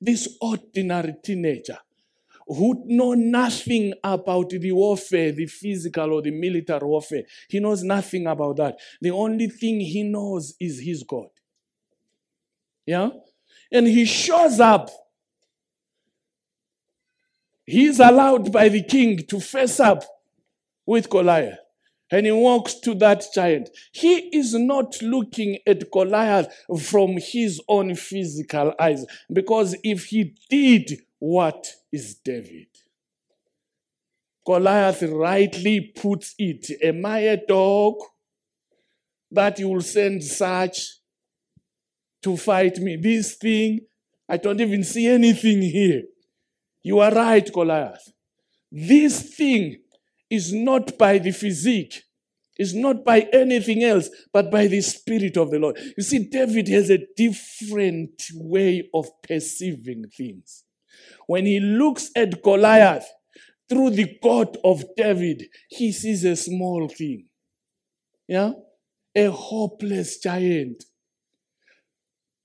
this 0.00 0.36
ordinary 0.40 1.14
teenager 1.22 1.78
who 2.54 2.84
know 2.86 3.14
nothing 3.14 3.94
about 4.02 4.50
the 4.50 4.72
warfare, 4.72 5.32
the 5.32 5.46
physical 5.46 6.12
or 6.12 6.22
the 6.22 6.30
military 6.30 6.86
warfare. 6.86 7.24
He 7.48 7.60
knows 7.60 7.82
nothing 7.82 8.26
about 8.26 8.56
that. 8.56 8.78
The 9.00 9.10
only 9.10 9.48
thing 9.48 9.80
he 9.80 10.02
knows 10.02 10.54
is 10.60 10.80
his 10.80 11.02
God. 11.02 11.28
Yeah? 12.86 13.10
And 13.70 13.86
he 13.86 14.04
shows 14.04 14.60
up. 14.60 14.90
He's 17.64 18.00
allowed 18.00 18.52
by 18.52 18.68
the 18.68 18.82
king 18.82 19.18
to 19.28 19.40
face 19.40 19.80
up 19.80 20.04
with 20.84 21.08
Goliath. 21.08 21.58
And 22.10 22.26
he 22.26 22.32
walks 22.32 22.74
to 22.80 22.94
that 22.96 23.24
giant. 23.34 23.70
He 23.92 24.16
is 24.36 24.52
not 24.52 25.00
looking 25.00 25.58
at 25.66 25.90
Goliath 25.90 26.52
from 26.82 27.16
his 27.16 27.58
own 27.68 27.94
physical 27.94 28.74
eyes. 28.78 29.06
Because 29.32 29.74
if 29.82 30.06
he 30.06 30.34
did, 30.50 31.00
what 31.22 31.68
is 31.92 32.16
David? 32.16 32.66
Goliath 34.44 35.04
rightly 35.04 35.92
puts 35.94 36.34
it 36.36 36.66
Am 36.82 37.06
I 37.06 37.18
a 37.20 37.36
dog 37.36 37.94
that 39.30 39.56
you 39.60 39.68
will 39.68 39.82
send 39.82 40.24
such 40.24 40.80
to 42.24 42.36
fight 42.36 42.78
me? 42.78 42.96
This 42.96 43.36
thing, 43.36 43.82
I 44.28 44.36
don't 44.36 44.60
even 44.60 44.82
see 44.82 45.06
anything 45.06 45.62
here. 45.62 46.02
You 46.82 46.98
are 46.98 47.12
right, 47.12 47.48
Goliath. 47.52 48.12
This 48.72 49.36
thing 49.36 49.76
is 50.28 50.52
not 50.52 50.98
by 50.98 51.18
the 51.18 51.30
physique, 51.30 52.02
it's 52.56 52.74
not 52.74 53.04
by 53.04 53.28
anything 53.32 53.84
else, 53.84 54.08
but 54.32 54.50
by 54.50 54.66
the 54.66 54.80
Spirit 54.80 55.36
of 55.36 55.52
the 55.52 55.60
Lord. 55.60 55.78
You 55.96 56.02
see, 56.02 56.28
David 56.28 56.66
has 56.66 56.90
a 56.90 57.06
different 57.16 58.24
way 58.34 58.90
of 58.92 59.06
perceiving 59.22 60.06
things. 60.16 60.64
When 61.26 61.46
he 61.46 61.60
looks 61.60 62.10
at 62.16 62.42
Goliath 62.42 63.06
through 63.68 63.90
the 63.90 64.18
God 64.22 64.58
of 64.64 64.84
David, 64.96 65.44
he 65.68 65.92
sees 65.92 66.24
a 66.24 66.36
small 66.36 66.88
thing. 66.88 67.26
Yeah? 68.28 68.52
A 69.14 69.26
hopeless 69.26 70.18
giant 70.18 70.84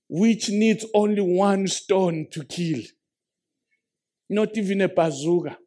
which 0.08 0.48
needs 0.48 0.86
only 0.94 1.20
one 1.20 1.66
stone 1.68 2.26
to 2.32 2.44
kill. 2.44 2.80
Not 4.30 4.56
even 4.56 4.80
a 4.80 4.88
bazooka. 4.88 5.58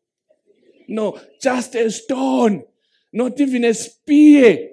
No, 0.88 1.19
just 1.41 1.75
a 1.75 1.89
stone. 1.91 2.63
Not 3.13 3.39
even 3.39 3.65
a 3.65 3.74
spear. 3.74 4.69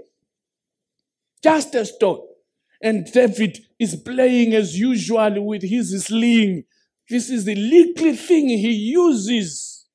Just 1.43 1.75
a 1.75 1.85
stone. 1.85 2.21
And 2.83 3.05
David 3.07 3.59
is 3.79 3.97
playing 3.97 4.55
as 4.55 4.79
usual 4.79 5.45
with 5.45 5.63
his 5.63 6.05
sling. 6.05 6.65
This 7.09 7.31
is 7.31 7.45
the 7.45 7.55
little 7.55 8.15
thing 8.15 8.49
he 8.49 8.73
uses. 8.73 9.87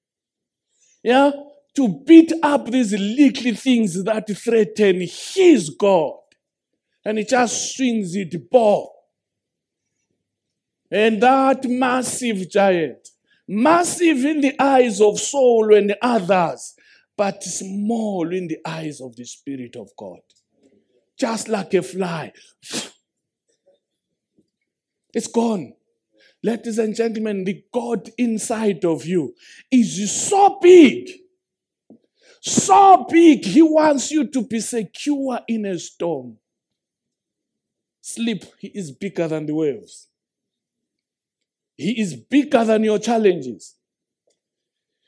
Yeah? 1.04 1.32
To 1.76 1.88
beat 2.06 2.32
up 2.42 2.66
these 2.68 2.94
little 2.94 3.56
things 3.56 4.04
that 4.04 4.30
threaten 4.38 5.02
his 5.02 5.70
God. 5.72 6.20
And 7.06 7.18
he 7.18 7.26
just 7.26 7.76
swings 7.76 8.16
it 8.16 8.50
bow. 8.50 8.90
And 10.90 11.22
that 11.22 11.66
massive 11.66 12.50
giant, 12.50 13.10
massive 13.48 14.24
in 14.24 14.42
the 14.42 14.56
eyes 14.62 15.02
of 15.02 15.20
Saul 15.20 15.74
and 15.74 15.96
others, 16.02 16.76
but 17.18 17.44
small 17.44 18.32
in 18.32 18.48
the 18.48 18.60
eyes 18.66 19.02
of 19.02 19.16
the 19.16 19.26
Spirit 19.26 19.76
of 19.76 19.90
God. 19.98 20.20
Just 21.18 21.48
like 21.48 21.74
a 21.74 21.82
fly. 21.82 22.32
It's 25.14 25.28
gone. 25.28 25.74
Ladies 26.44 26.78
and 26.78 26.94
gentlemen, 26.94 27.46
the 27.46 27.64
God 27.72 28.10
inside 28.18 28.84
of 28.84 29.06
you 29.06 29.34
is 29.72 30.12
so 30.12 30.60
big. 30.62 31.10
So 32.42 33.06
big, 33.10 33.46
He 33.46 33.62
wants 33.62 34.12
you 34.12 34.28
to 34.28 34.46
be 34.46 34.60
secure 34.60 35.40
in 35.48 35.66
a 35.66 35.80
storm. 35.80 36.38
Sleep, 38.02 38.44
He 38.60 38.68
is 38.68 38.92
bigger 38.92 39.30
than 39.30 39.46
the 39.46 39.56
waves. 39.56 40.10
He 41.78 42.00
is 42.00 42.16
bigger 42.16 42.66
than 42.66 42.84
your 42.84 43.00
challenges. 43.00 43.76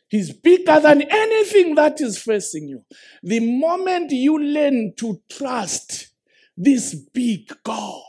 He's 0.07 0.31
bigger 0.31 0.79
than 0.79 1.01
anything 1.01 1.75
that 1.75 1.99
is 1.99 2.17
facing 2.17 2.69
you. 2.69 2.85
The 3.21 3.41
moment 3.41 4.11
you 4.11 4.39
learn 4.39 4.93
to 4.97 5.21
trust 5.29 6.07
this 6.55 6.95
big 6.95 7.51
God 7.63 8.03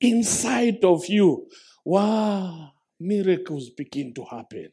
inside 0.00 0.82
of 0.84 1.06
you, 1.06 1.48
wow, 1.88 2.72
miracles 3.00 3.70
begin 3.70 4.12
to 4.12 4.22
happen. 4.22 4.68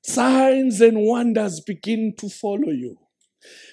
Signs 0.00 0.80
and 0.80 0.96
wonders 1.00 1.60
begin 1.60 2.14
to 2.18 2.28
follow 2.28 2.70
you. 2.70 2.96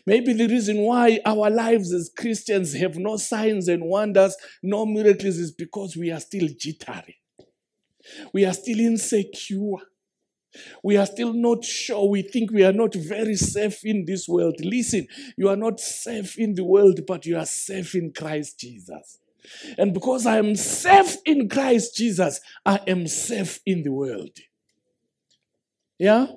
Maybe 0.07 0.33
the 0.33 0.47
reason 0.47 0.79
why 0.79 1.19
our 1.23 1.51
lives 1.51 1.93
as 1.93 2.09
Christians 2.17 2.73
have 2.73 2.95
no 2.95 3.17
signs 3.17 3.67
and 3.67 3.83
wonders, 3.83 4.35
no 4.63 4.87
miracles, 4.87 5.37
is 5.37 5.51
because 5.51 5.95
we 5.95 6.11
are 6.11 6.19
still 6.19 6.47
jittery. 6.57 7.17
We 8.33 8.45
are 8.45 8.53
still 8.53 8.79
insecure. 8.79 9.85
We 10.83 10.97
are 10.97 11.05
still 11.05 11.33
not 11.33 11.63
sure. 11.63 12.09
We 12.09 12.23
think 12.23 12.51
we 12.51 12.65
are 12.65 12.73
not 12.73 12.95
very 12.95 13.35
safe 13.35 13.85
in 13.85 14.05
this 14.05 14.27
world. 14.27 14.55
Listen, 14.61 15.07
you 15.37 15.47
are 15.47 15.55
not 15.55 15.79
safe 15.79 16.39
in 16.39 16.55
the 16.55 16.63
world, 16.63 17.01
but 17.05 17.27
you 17.27 17.37
are 17.37 17.45
safe 17.45 17.93
in 17.93 18.11
Christ 18.11 18.59
Jesus. 18.59 19.20
And 19.77 19.93
because 19.93 20.25
I 20.25 20.37
am 20.37 20.55
safe 20.55 21.17
in 21.25 21.49
Christ 21.49 21.95
Jesus, 21.95 22.39
I 22.65 22.79
am 22.87 23.07
safe 23.07 23.59
in 23.65 23.83
the 23.83 23.91
world. 23.91 24.37
Yeah? 25.97 26.27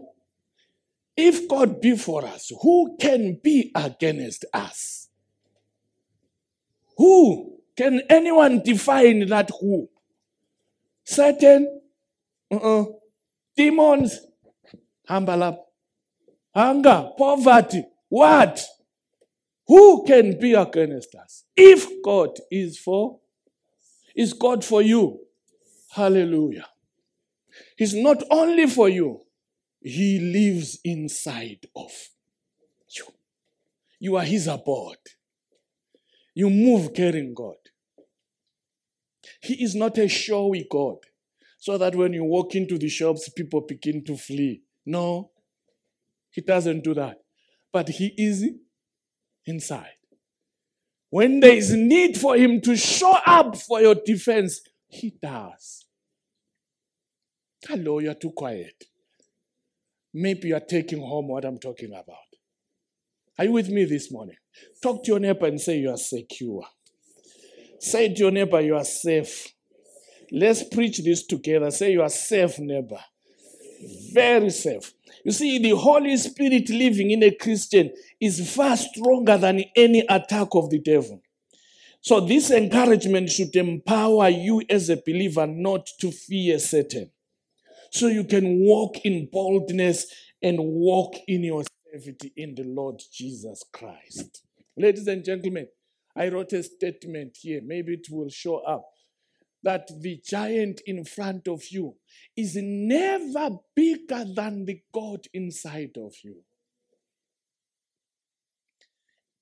If 1.17 1.49
God 1.49 1.81
be 1.81 1.97
for 1.97 2.25
us, 2.25 2.51
who 2.63 2.97
can 3.01 3.39
be 3.43 3.71
against 3.75 4.45
us? 4.53 5.09
Who? 6.97 7.59
Can 7.77 8.03
anyone 8.09 8.63
define 8.63 9.27
that 9.29 9.51
who? 9.61 9.89
Satan? 11.05 11.81
Uh-uh. 12.51 12.85
Demons? 13.57 14.21
Hambalap. 15.09 15.59
Hunger, 16.55 17.11
poverty. 17.19 17.85
What? 18.09 18.65
Who 19.67 20.05
can 20.05 20.39
be 20.39 20.53
against 20.55 21.15
us? 21.15 21.45
If 21.57 22.03
God 22.05 22.39
is 22.51 22.79
for, 22.79 23.21
is 24.15 24.33
God 24.33 24.65
for 24.65 24.83
you? 24.83 25.21
Hallelujah. 25.91 26.67
He's 27.77 27.95
not 27.95 28.23
only 28.31 28.67
for 28.67 28.89
you, 28.89 29.21
He 29.81 30.19
lives 30.19 30.79
inside 30.85 31.67
of 31.75 31.93
you. 32.91 33.05
You 34.01 34.17
are 34.17 34.25
His 34.25 34.47
abode. 34.47 34.97
You 36.35 36.51
move 36.51 36.93
carrying 36.95 37.33
God. 37.33 37.57
He 39.41 39.63
is 39.63 39.75
not 39.75 39.97
a 39.99 40.09
showy 40.09 40.67
God, 40.71 40.99
so 41.59 41.79
that 41.79 41.95
when 41.95 42.13
you 42.13 42.25
walk 42.25 42.55
into 42.55 42.77
the 42.77 42.89
shops, 42.89 43.29
people 43.29 43.63
begin 43.63 44.05
to 44.05 44.17
flee. 44.17 44.63
No, 44.85 45.31
He 46.31 46.41
doesn't 46.41 46.85
do 46.85 46.93
that. 46.95 47.21
But 47.73 47.89
He 47.89 48.13
is 48.19 48.45
inside. 49.47 49.97
When 51.11 51.41
there 51.41 51.55
is 51.55 51.73
need 51.73 52.17
for 52.19 52.37
him 52.37 52.61
to 52.63 52.77
show 52.77 53.17
up 53.27 53.57
for 53.57 53.81
your 53.81 53.95
defense, 53.95 54.61
he 54.89 55.15
does. 55.23 55.87
Hello, 57.69 57.99
you're 58.01 58.15
too 58.15 58.33
quiet. 58.33 58.85
Maybe 60.13 60.49
you're 60.49 60.61
taking 60.61 61.01
home 61.01 61.29
what 61.29 61.45
I'm 61.45 61.59
talking 61.59 61.93
about. 61.93 62.17
Are 63.39 63.45
you 63.45 63.53
with 63.53 63.69
me 63.69 63.85
this 63.85 64.13
morning? 64.13 64.37
Talk 64.83 65.05
to 65.05 65.13
your 65.13 65.21
neighbor 65.21 65.47
and 65.47 65.61
say 65.61 65.79
you 65.79 65.91
are 65.91 65.97
secure. 65.97 66.65
Say 67.81 68.13
to 68.15 68.15
your 68.15 68.31
neighbor 68.31 68.61
you 68.61 68.77
are 68.77 68.85
safe. 68.85 69.49
Let's 70.31 70.65
preach 70.65 71.03
this 71.05 71.27
together. 71.27 71.71
Say 71.71 71.93
you 71.93 72.03
are 72.03 72.09
safe, 72.09 72.59
neighbor. 72.59 73.01
Very 74.13 74.51
safe. 74.51 74.93
You 75.25 75.33
see, 75.33 75.59
the 75.59 75.71
Holy 75.71 76.17
Spirit 76.17 76.69
living 76.69 77.11
in 77.11 77.23
a 77.23 77.35
Christian 77.35 77.93
is 78.21 78.55
far 78.55 78.77
stronger 78.77 79.39
than 79.39 79.65
any 79.75 80.01
attack 80.09 80.49
of 80.53 80.71
the 80.71 80.79
devil. 80.79 81.23
So, 82.03 82.21
this 82.21 82.51
encouragement 82.51 83.31
should 83.31 83.57
empower 83.57 84.29
you 84.29 84.63
as 84.69 84.91
a 84.91 84.97
believer 84.97 85.47
not 85.47 85.89
to 86.01 86.11
fear 86.13 86.59
Satan. 86.59 87.11
So 87.95 88.09
you 88.09 88.25
can 88.25 88.59
walk 88.59 89.05
in 89.05 89.29
boldness 89.31 90.13
and 90.43 90.59
walk 90.59 91.15
in 91.29 91.45
your 91.45 91.63
safety 91.93 92.33
in 92.37 92.57
the 92.57 92.65
Lord 92.65 93.01
Jesus 93.13 93.63
Christ. 93.73 94.43
Ladies 94.77 95.07
and 95.07 95.25
gentlemen, 95.25 95.69
I 96.17 96.29
wrote 96.29 96.53
a 96.55 96.65
statement 96.65 97.39
here. 97.41 97.61
Maybe 97.65 97.95
it 97.95 98.09
will 98.11 98.31
show 98.31 98.57
up 98.57 98.91
that 99.65 99.89
the 100.01 100.21
giant 100.25 100.81
in 100.87 101.05
front 101.05 101.49
of 101.49 101.63
you 101.71 101.97
is 102.37 102.57
never 102.57 103.51
bigger 103.75 104.25
than 104.25 104.65
the 104.65 104.81
God 104.93 105.27
inside 105.33 105.97
of 105.97 106.15
you. 106.23 106.37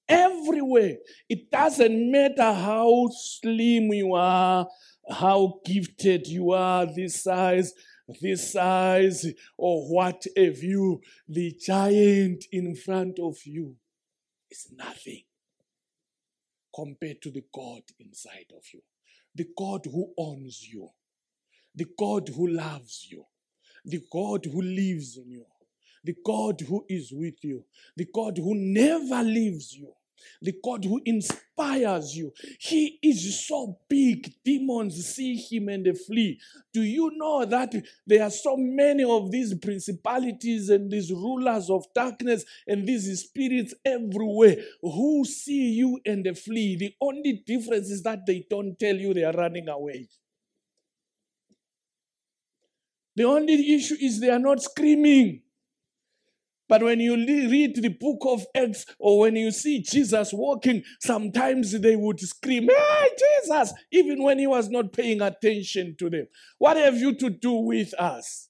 Everywhere. 0.08 0.96
It 1.28 1.50
doesn't 1.50 2.11
matter 2.11 2.52
how 2.52 3.08
slim 3.12 3.92
you 3.92 4.14
are, 4.14 4.66
how 5.11 5.61
gifted 5.64 6.26
you 6.26 6.52
are, 6.52 6.87
this 6.87 7.22
size, 7.22 7.72
this 8.20 8.52
size, 8.52 9.26
or 9.56 9.88
what 9.92 10.24
have 10.37 10.58
you. 10.58 11.00
The 11.28 11.56
giant 11.61 12.44
in 12.52 12.74
front 12.76 13.18
of 13.18 13.38
you 13.44 13.76
is 14.50 14.68
nothing 14.76 15.22
compared 16.74 17.20
to 17.22 17.30
the 17.30 17.44
God 17.52 17.82
inside 17.98 18.52
of 18.56 18.64
you. 18.72 18.80
The 19.35 19.46
God 19.56 19.87
who 19.87 20.12
owns 20.18 20.62
you, 20.62 20.88
the 21.74 21.87
God 21.98 22.28
who 22.28 22.48
loves 22.48 23.06
you, 23.11 23.24
the 23.85 24.02
God 24.11 24.44
who 24.44 24.62
lives 24.62 25.16
in 25.16 25.30
you, 25.30 25.46
the 26.04 26.16
God 26.24 26.61
who 26.61 26.85
is 26.88 27.12
with 27.12 27.42
you, 27.42 27.64
the 27.96 28.06
God 28.12 28.38
who 28.38 28.54
never 28.54 29.22
leaves 29.22 29.72
you, 29.74 29.92
the 30.40 30.54
God 30.62 30.85
who 30.85 31.00
inspires 31.04 32.16
you. 32.16 32.32
He 32.58 32.98
is 33.02 33.46
so 33.46 33.78
big, 33.88 34.35
demons 34.44 35.04
see 35.06 35.37
him 35.37 35.68
and 35.68 35.85
they 35.85 35.92
flee. 35.92 36.40
Do 36.72 36.82
you 36.82 37.12
know 37.14 37.44
that 37.44 37.74
there 38.06 38.22
are 38.22 38.30
so 38.30 38.56
many 38.56 39.04
of 39.04 39.30
these 39.30 39.54
principalities 39.54 40.70
and 40.70 40.90
these 40.90 41.12
rulers 41.12 41.70
of 41.70 41.85
darkness 41.94 42.44
and 42.66 42.87
these 42.87 43.20
spirits 43.20 43.74
everywhere 43.85 44.56
who 44.80 45.24
see 45.24 45.72
you 45.72 46.00
and 46.06 46.24
they 46.24 46.35
flee? 46.35 46.76
The 46.76 46.94
only 47.00 47.42
difference 47.46 47.90
is 47.90 48.02
that 48.02 48.26
they 48.26 48.46
don't 48.48 48.78
tell 48.78 48.96
you 48.96 49.14
they 49.14 49.24
are 49.24 49.32
running 49.32 49.68
away. 49.68 50.08
The 53.14 53.24
only 53.24 53.74
issue 53.74 53.96
is 54.00 54.20
they 54.20 54.30
are 54.30 54.38
not 54.38 54.62
screaming. 54.62 55.42
But 56.72 56.85
when 56.85 57.00
you 57.00 57.16
read 57.16 57.76
the 57.76 57.90
book 57.90 58.20
of 58.22 58.46
Acts 58.54 58.87
or 58.98 59.18
when 59.18 59.37
you 59.37 59.50
see 59.50 59.82
Jesus 59.82 60.32
walking, 60.32 60.82
sometimes 61.02 61.78
they 61.78 61.96
would 61.96 62.18
scream, 62.18 62.66
Hey, 62.66 63.08
Jesus, 63.42 63.74
even 63.90 64.22
when 64.22 64.38
he 64.38 64.46
was 64.46 64.70
not 64.70 64.90
paying 64.90 65.20
attention 65.20 65.96
to 65.98 66.08
them. 66.08 66.28
What 66.56 66.78
have 66.78 66.96
you 66.96 67.14
to 67.16 67.28
do 67.28 67.52
with 67.52 67.92
us? 68.00 68.48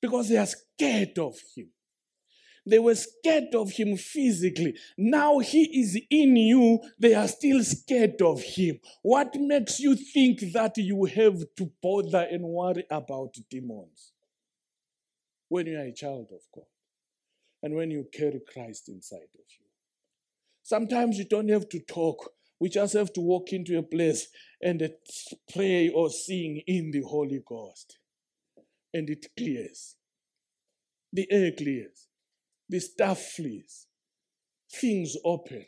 Because 0.00 0.28
they 0.28 0.36
are 0.36 0.46
scared 0.46 1.18
of 1.18 1.34
him. 1.56 1.70
They 2.64 2.78
were 2.78 2.94
scared 2.94 3.52
of 3.56 3.72
him 3.72 3.96
physically. 3.96 4.76
Now 4.96 5.40
he 5.40 5.80
is 5.80 6.00
in 6.08 6.36
you, 6.36 6.78
they 6.96 7.14
are 7.14 7.26
still 7.26 7.64
scared 7.64 8.22
of 8.22 8.40
him. 8.40 8.78
What 9.02 9.34
makes 9.34 9.80
you 9.80 9.96
think 9.96 10.52
that 10.52 10.76
you 10.76 11.06
have 11.06 11.40
to 11.56 11.72
bother 11.82 12.24
and 12.30 12.44
worry 12.44 12.84
about 12.88 13.34
demons? 13.50 14.12
When 15.48 15.66
you 15.66 15.78
are 15.78 15.84
a 15.84 15.92
child 15.92 16.28
of 16.32 16.40
God 16.54 16.66
and 17.62 17.74
when 17.74 17.90
you 17.90 18.06
carry 18.12 18.40
Christ 18.52 18.88
inside 18.88 19.30
of 19.34 19.46
you. 19.58 19.66
Sometimes 20.62 21.18
you 21.18 21.24
don't 21.24 21.48
have 21.48 21.68
to 21.70 21.80
talk. 21.80 22.32
We 22.58 22.68
just 22.68 22.94
have 22.94 23.12
to 23.12 23.20
walk 23.20 23.52
into 23.52 23.78
a 23.78 23.82
place 23.82 24.28
and 24.60 24.90
pray 25.52 25.88
or 25.88 26.10
sing 26.10 26.62
in 26.66 26.90
the 26.90 27.02
Holy 27.02 27.42
Ghost. 27.46 27.98
And 28.92 29.08
it 29.10 29.26
clears. 29.36 29.96
The 31.12 31.30
air 31.30 31.52
clears. 31.52 32.08
The 32.68 32.80
stuff 32.80 33.22
flees. 33.22 33.86
Things 34.72 35.16
open. 35.24 35.66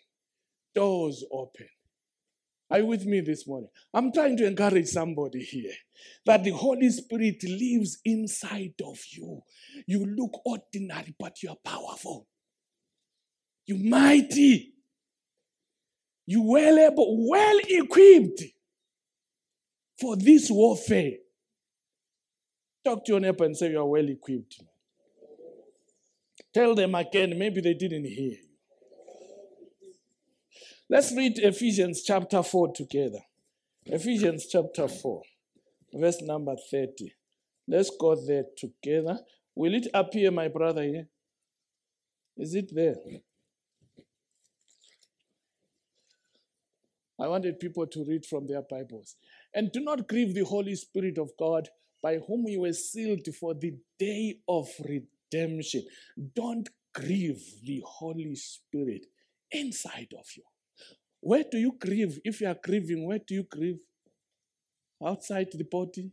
Doors 0.75 1.25
open. 1.31 1.69
Are 2.71 2.79
you 2.81 2.87
with 2.87 3.07
me 3.07 3.21
this 3.21 3.47
morning? 3.47 3.71
I'm 3.95 4.13
trying 4.13 4.37
to 4.37 4.47
encourage 4.47 4.89
somebody 4.89 5.41
here 5.41 5.73
that 6.27 6.45
the 6.45 6.51
Holy 6.51 6.91
Spirit 6.91 7.43
lives 7.45 7.99
inside 8.05 8.75
of 8.85 8.99
you. 9.11 9.41
You 9.87 10.05
look 10.05 10.43
ordinary, 10.45 11.15
but 11.19 11.43
you 11.43 11.51
are 11.51 11.57
powerful. 11.65 12.27
You 13.67 13.77
mighty. 13.89 14.75
You 16.27 16.43
well 16.43 16.79
able, 16.79 17.29
well 17.29 17.59
equipped 17.67 18.43
for 19.99 20.17
this 20.17 20.51
warfare. 20.51 21.13
Talk 22.85 23.05
to 23.07 23.13
your 23.13 23.21
neighbor 23.21 23.45
and 23.45 23.57
say 23.57 23.71
you 23.71 23.81
are 23.81 23.87
well 23.87 24.09
equipped. 24.09 24.63
Tell 26.53 26.75
them 26.75 26.95
again, 26.95 27.39
maybe 27.39 27.63
they 27.63 27.75
didn't 27.75 28.05
hear. 28.05 28.37
Let's 30.91 31.13
read 31.13 31.39
Ephesians 31.39 32.03
chapter 32.03 32.43
4 32.43 32.73
together. 32.73 33.19
Ephesians 33.85 34.47
chapter 34.51 34.89
4, 34.89 35.23
verse 35.93 36.23
number 36.23 36.57
30. 36.71 37.13
Let's 37.67 37.91
go 38.01 38.17
there 38.17 38.45
together. 38.57 39.19
Will 39.55 39.75
it 39.75 39.89
appear, 39.93 40.31
my 40.31 40.49
brother, 40.49 40.83
here? 40.83 41.09
Is 42.39 42.55
it 42.55 42.75
there? 42.75 42.95
I 47.21 47.29
wanted 47.29 47.61
people 47.61 47.87
to 47.87 48.05
read 48.07 48.25
from 48.25 48.47
their 48.47 48.63
Bibles. 48.63 49.17
And 49.53 49.71
do 49.71 49.81
not 49.81 50.09
grieve 50.09 50.35
the 50.35 50.45
Holy 50.47 50.75
Spirit 50.75 51.19
of 51.19 51.33
God, 51.39 51.69
by 52.03 52.17
whom 52.17 52.49
you 52.49 52.61
were 52.61 52.73
sealed 52.73 53.27
for 53.39 53.53
the 53.53 53.75
day 53.99 54.39
of 54.49 54.69
redemption. 54.83 55.85
Don't 56.35 56.71
grieve 56.95 57.45
the 57.63 57.83
Holy 57.85 58.35
Spirit 58.37 59.05
inside 59.51 60.15
of 60.19 60.25
you. 60.35 60.45
Where 61.21 61.45
do 61.51 61.59
you 61.59 61.77
grieve? 61.79 62.19
If 62.25 62.41
you 62.41 62.49
are 62.49 62.57
grieving, 62.63 63.07
where 63.07 63.19
do 63.19 63.35
you 63.35 63.45
grieve? 63.45 63.81
Outside 65.05 65.49
the 65.53 65.65
body? 65.65 66.13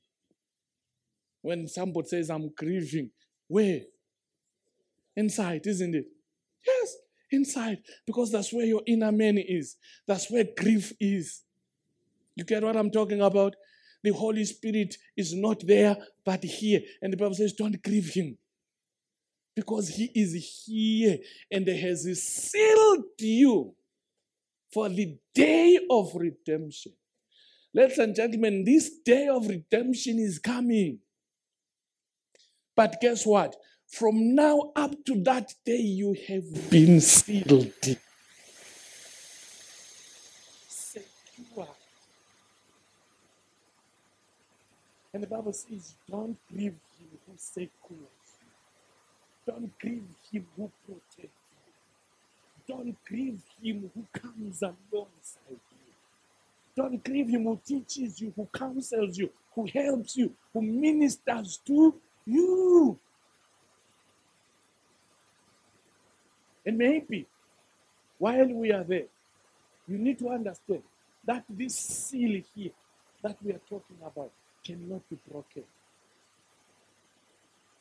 When 1.41 1.67
somebody 1.67 2.07
says, 2.07 2.29
I'm 2.29 2.49
grieving, 2.49 3.11
where? 3.47 3.81
Inside, 5.15 5.67
isn't 5.67 5.95
it? 5.95 6.07
Yes 6.65 6.97
inside 7.31 7.79
because 8.05 8.31
that's 8.31 8.51
where 8.51 8.65
your 8.65 8.81
inner 8.85 9.11
man 9.11 9.37
is. 9.37 9.75
That's 10.07 10.29
where 10.31 10.45
grief 10.57 10.93
is. 10.99 11.41
You 12.35 12.43
get 12.43 12.63
what 12.63 12.75
I'm 12.75 12.91
talking 12.91 13.21
about? 13.21 13.55
The 14.03 14.11
Holy 14.11 14.45
Spirit 14.45 14.97
is 15.15 15.33
not 15.33 15.65
there, 15.65 15.97
but 16.23 16.43
here. 16.43 16.81
And 17.01 17.11
the 17.13 17.17
Bible 17.17 17.35
says, 17.35 17.53
don't 17.53 17.81
grieve 17.81 18.13
him. 18.13 18.37
Because 19.55 19.87
he 19.87 20.11
is 20.13 20.65
here 20.65 21.17
and 21.49 21.67
has 21.67 22.03
sealed 22.21 23.05
you 23.19 23.73
for 24.75 24.89
the 24.89 25.17
day 25.33 25.79
of 25.89 26.11
redemption. 26.15 26.91
Ladies 27.73 27.97
and 27.97 28.13
gentlemen, 28.13 28.65
this 28.65 28.89
day 29.05 29.29
of 29.29 29.47
redemption 29.47 30.19
is 30.19 30.37
coming. 30.37 30.99
But 32.75 32.99
guess 32.99 33.25
what? 33.25 33.55
From 33.87 34.35
now 34.35 34.73
up 34.75 34.93
to 35.05 35.23
that 35.23 35.53
day, 35.65 35.77
you 35.77 36.13
have 36.27 36.69
been 36.69 36.99
sealed. 36.99 37.71
Secure. 40.67 41.67
And 45.13 45.23
the 45.23 45.27
Bible 45.27 45.53
says, 45.53 45.93
don't 46.11 46.37
grieve 46.51 46.73
him 46.99 47.19
who 47.25 47.33
secures 47.37 47.69
you. 47.89 48.03
Don't 49.47 49.79
grieve 49.79 50.03
him 50.33 50.45
who 50.57 50.69
protects. 50.85 51.34
Don't 52.67 52.95
grieve 53.05 53.41
him 53.61 53.91
who 53.93 54.19
comes 54.19 54.61
alongside 54.61 55.49
you. 55.49 55.59
Don't 56.75 57.03
grieve 57.03 57.29
him 57.29 57.43
who 57.43 57.59
teaches 57.65 58.19
you, 58.19 58.33
who 58.35 58.47
counsels 58.53 59.17
you, 59.17 59.29
who 59.53 59.67
helps 59.67 60.17
you, 60.17 60.31
who 60.53 60.61
ministers 60.61 61.59
to 61.65 61.95
you. 62.25 62.97
And 66.65 66.77
maybe 66.77 67.25
while 68.17 68.47
we 68.47 68.71
are 68.71 68.83
there, 68.83 69.05
you 69.87 69.97
need 69.97 70.17
to 70.19 70.29
understand 70.29 70.81
that 71.25 71.43
this 71.49 71.75
seal 71.75 72.41
here 72.55 72.71
that 73.21 73.37
we 73.43 73.51
are 73.51 73.61
talking 73.69 73.97
about 74.03 74.31
cannot 74.65 75.07
be 75.09 75.17
broken. 75.29 75.63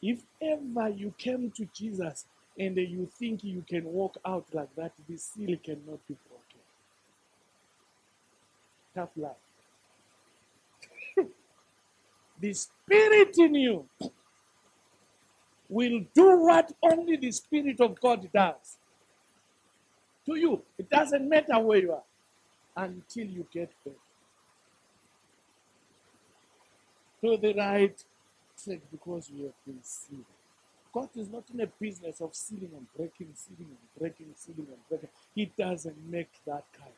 If 0.02 0.18
ever 0.42 0.90
you 0.90 1.14
came 1.16 1.50
to 1.56 1.66
Jesus 1.74 2.24
and 2.58 2.76
you 2.76 3.08
think 3.18 3.44
you 3.44 3.64
can 3.68 3.84
walk 3.84 4.16
out 4.24 4.46
like 4.52 4.74
that, 4.76 4.92
the 5.08 5.16
seal 5.16 5.56
cannot 5.64 6.06
be 6.08 6.16
broken. 6.28 6.60
Tough 8.94 9.10
love. 9.16 9.36
the 12.40 12.54
spirit 12.54 13.36
in 13.38 13.54
you 13.56 13.88
will 15.68 16.04
do 16.14 16.38
what 16.38 16.72
only 16.82 17.16
the 17.16 17.32
Spirit 17.32 17.80
of 17.80 18.00
God 18.00 18.28
does. 18.32 18.76
To 20.26 20.36
you, 20.36 20.62
it 20.78 20.88
doesn't 20.88 21.28
matter 21.28 21.58
where 21.58 21.78
you 21.78 21.92
are 21.92 22.02
until 22.76 23.26
you 23.26 23.46
get 23.52 23.70
there. 23.84 23.94
To 27.22 27.36
the 27.36 27.54
right 27.54 27.96
because 28.90 29.30
we 29.34 29.42
have 29.44 29.64
been 29.66 29.80
sealed. 29.82 30.24
God 30.94 31.10
is 31.16 31.30
not 31.30 31.44
in 31.54 31.60
a 31.60 31.66
business 31.66 32.20
of 32.22 32.34
sealing 32.36 32.70
and 32.76 32.86
breaking, 32.96 33.34
sealing 33.36 33.72
and 33.72 34.00
breaking, 34.00 34.34
sealing 34.38 34.68
and 34.70 34.88
breaking. 34.88 35.10
He 35.34 35.46
doesn't 35.58 35.98
make 36.10 36.30
that 36.46 36.64
kind. 36.78 36.92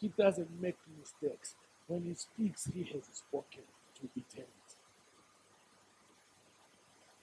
He 0.00 0.08
doesn't 0.08 0.62
make 0.62 0.76
mistakes. 1.00 1.54
When 1.88 2.02
he 2.02 2.14
speaks, 2.14 2.66
he 2.74 2.84
has 2.84 3.02
spoken 3.12 3.62
to 4.00 4.08
eternity. 4.16 4.52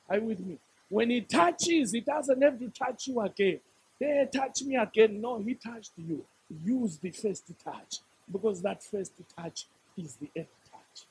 Are 0.09 0.17
you 0.17 0.23
with 0.25 0.41
me? 0.41 0.57
When 0.89 1.09
he 1.09 1.21
touches, 1.21 1.93
he 1.93 2.01
doesn't 2.01 2.41
have 2.41 2.59
to 2.59 2.69
touch 2.69 3.07
you 3.07 3.21
again. 3.21 3.59
Hey, 3.99 4.27
touch 4.33 4.63
me 4.63 4.75
again. 4.75 5.21
No, 5.21 5.39
he 5.39 5.55
touched 5.55 5.91
you. 5.97 6.25
Use 6.65 6.97
the 6.97 7.11
first 7.11 7.45
touch 7.63 7.99
because 8.31 8.61
that 8.63 8.83
first 8.83 9.13
touch 9.37 9.65
is 9.97 10.15
the 10.15 10.29
end 10.35 10.47
touch, 10.71 11.05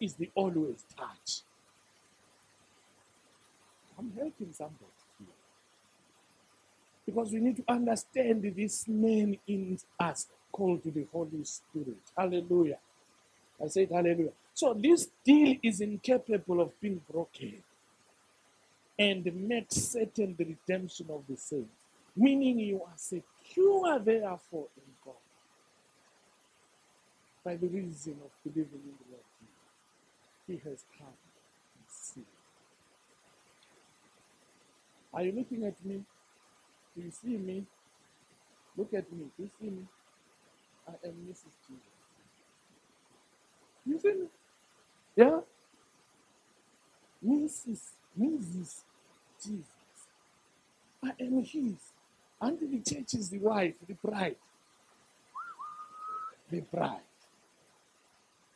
is 0.00 0.14
the 0.14 0.30
always 0.34 0.84
touch. 0.96 1.42
I'm 3.98 4.12
helping 4.16 4.52
somebody 4.52 4.84
here. 5.18 5.28
Because 7.06 7.32
we 7.32 7.40
need 7.40 7.56
to 7.56 7.64
understand 7.68 8.42
this 8.56 8.86
man 8.88 9.38
in 9.46 9.78
us 9.98 10.26
called 10.52 10.82
the 10.84 11.06
Holy 11.12 11.44
Spirit. 11.44 11.98
Hallelujah. 12.16 12.78
I 13.62 13.68
said 13.68 13.88
hallelujah. 13.90 14.32
So 14.54 14.74
this 14.74 15.08
deal 15.24 15.56
is 15.62 15.80
incapable 15.80 16.60
of 16.60 16.80
being 16.80 17.00
broken 17.10 17.54
and 18.98 19.24
make 19.48 19.66
certain 19.70 20.34
the 20.36 20.44
redemption 20.44 21.06
of 21.10 21.24
the 21.28 21.36
saints. 21.36 21.70
Meaning 22.16 22.58
you 22.58 22.82
are 22.82 22.96
secure, 22.96 23.98
therefore, 24.00 24.66
in 24.76 24.92
God. 25.04 25.14
By 27.44 27.56
the 27.56 27.68
reason 27.68 28.16
of 28.24 28.30
believing 28.44 28.80
in 28.84 28.94
the 28.98 29.12
Lord 29.12 29.24
He 30.48 30.54
has 30.68 30.82
come 30.98 31.08
and 31.08 31.86
seen. 31.88 32.26
Are 35.18 35.24
you 35.24 35.32
looking 35.32 35.64
at 35.66 35.74
me? 35.84 36.00
Do 36.96 37.02
you 37.02 37.10
see 37.10 37.36
me? 37.36 37.64
Look 38.76 38.94
at 38.94 39.12
me. 39.12 39.24
Do 39.36 39.42
you 39.42 39.50
see 39.60 39.66
me? 39.70 39.82
I 40.88 40.92
am 41.08 41.14
Mrs. 41.28 41.54
Jesus. 41.66 41.82
You 43.84 44.00
see 44.00 44.20
me? 44.20 44.28
Yeah? 45.16 45.40
Mrs. 47.26 47.80
Mrs. 48.16 48.76
Jesus. 49.42 49.66
I 51.02 51.10
am 51.20 51.42
his. 51.42 51.74
And 52.40 52.60
the 52.60 52.78
church 52.94 53.14
is 53.14 53.30
the 53.30 53.38
wife, 53.38 53.74
the 53.88 53.94
bride. 53.94 54.36
The 56.52 56.60
bride. 56.60 57.00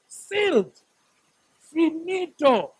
Sealed. 0.08 0.72
Finito. 1.72 2.72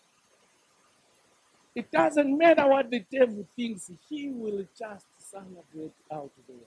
It 1.75 1.91
doesn't 1.91 2.37
matter 2.37 2.67
what 2.67 2.89
the 2.91 3.03
devil 3.11 3.47
thinks, 3.55 3.89
he 4.09 4.29
will 4.29 4.65
just 4.77 5.05
celebrate 5.19 5.93
out 6.13 6.31
there, 6.47 6.57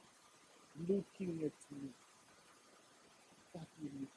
looking 0.89 1.39
at 1.45 1.53
me. 1.73 1.91
That 3.55 3.67
will. 3.83 4.09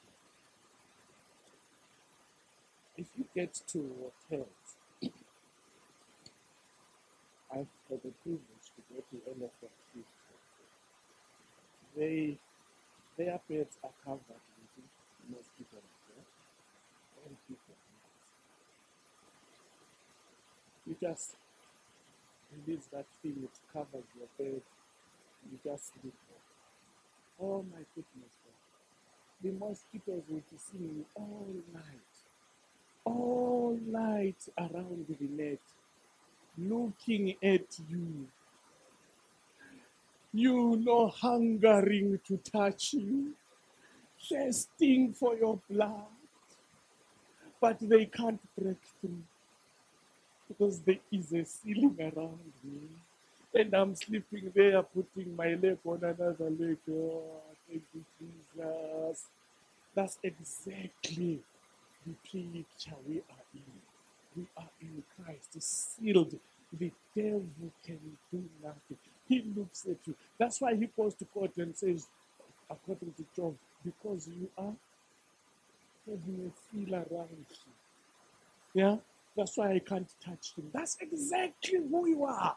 If 2.98 3.06
you 3.18 3.24
get 3.34 3.54
to 3.68 3.78
hotels, 4.30 4.48
I've 7.52 7.68
had 7.90 8.02
the 8.02 8.12
privilege 8.22 8.68
to 8.76 8.82
go 8.94 9.00
to 9.10 9.16
Reef. 9.94 10.06
They, 11.96 12.38
their 13.18 13.40
beds 13.48 13.76
are 13.84 13.90
covered 14.04 14.22
with 14.28 14.86
mosquito 15.30 15.76
net. 15.76 15.84
yeah? 16.16 16.24
Very 17.24 17.36
people. 17.48 17.76
You 20.90 20.96
just 21.00 21.36
release 22.66 22.86
that 22.92 23.06
thing, 23.22 23.36
it 23.44 23.50
covers 23.72 24.04
your 24.18 24.28
bed, 24.38 24.62
you 25.52 25.58
just 25.64 25.92
sleep. 25.94 26.14
Oh 27.40 27.64
my 27.72 27.80
goodness, 27.94 28.34
God. 28.44 29.42
The 29.42 29.52
mosquitoes 29.52 30.24
will 30.28 30.42
be 30.50 30.58
seeing 30.58 30.96
you 30.96 31.06
all 31.16 31.46
night, 31.72 32.12
all 33.04 33.78
night 33.86 34.36
around 34.58 35.06
the 35.08 35.28
net, 35.42 35.60
looking 36.58 37.36
at 37.42 37.78
you. 37.90 38.26
You 40.34 40.76
know, 40.84 41.08
hungering 41.08 42.20
to 42.28 42.38
touch 42.38 42.94
you, 42.94 43.34
thirsting 44.28 45.14
for 45.14 45.36
your 45.36 45.60
blood, 45.70 46.06
but 47.60 47.78
they 47.80 48.06
can't 48.06 48.40
break 48.58 48.78
through 49.00 49.22
because 50.60 50.80
there 50.80 50.98
is 51.10 51.32
a 51.32 51.44
ceiling 51.46 51.96
around 51.98 52.38
me. 52.62 52.80
And 53.54 53.74
I'm 53.74 53.94
sleeping 53.96 54.52
there, 54.54 54.82
putting 54.82 55.34
my 55.34 55.54
leg 55.54 55.78
on 55.86 55.98
another 56.04 56.50
leg. 56.50 56.76
Oh, 56.90 57.22
thank 57.66 57.82
you, 57.94 58.04
Jesus. 58.20 59.24
That's 59.94 60.18
exactly 60.22 61.40
the 62.06 62.12
picture 62.24 62.96
we 63.08 63.16
are 63.16 63.46
in. 63.54 63.62
We 64.36 64.46
are 64.58 64.68
in 64.82 65.02
Christ, 65.16 65.62
sealed. 65.62 66.34
The 66.78 66.90
devil 67.16 67.42
can 67.86 67.98
do 68.30 68.44
nothing. 68.62 68.98
He 69.28 69.42
looks 69.56 69.86
at 69.86 69.96
you. 70.06 70.14
That's 70.38 70.60
why 70.60 70.74
he 70.74 70.88
goes 70.96 71.14
to 71.14 71.24
court 71.24 71.56
and 71.56 71.74
says, 71.74 72.06
according 72.70 73.14
to 73.14 73.24
John, 73.34 73.56
because 73.84 74.28
you 74.28 74.48
are 74.58 74.74
having 76.06 76.52
a 76.52 76.76
seal 76.76 76.94
around 76.94 77.46
you. 77.50 77.72
Yeah? 78.74 78.96
That's 79.36 79.56
why 79.56 79.72
I 79.72 79.78
can't 79.78 80.08
touch 80.24 80.52
him. 80.56 80.70
That's 80.72 80.96
exactly 81.00 81.78
who 81.78 82.08
you 82.08 82.24
are. 82.24 82.56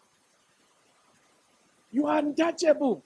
You 1.92 2.08
are 2.08 2.20
untouchable. 2.20 3.04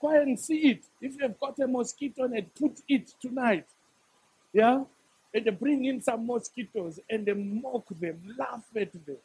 Go 0.00 0.10
and 0.10 0.38
see 0.38 0.70
it. 0.70 0.82
If 1.00 1.14
you've 1.18 1.38
got 1.38 1.58
a 1.60 1.66
mosquito 1.66 2.26
net, 2.26 2.54
put 2.58 2.82
it 2.88 3.14
tonight. 3.20 3.66
Yeah? 4.52 4.84
And 5.32 5.58
bring 5.58 5.84
in 5.84 6.02
some 6.02 6.26
mosquitoes 6.26 7.00
and 7.08 7.62
mock 7.62 7.86
them, 8.00 8.20
laugh 8.36 8.64
at 8.76 8.92
them. 8.92 9.16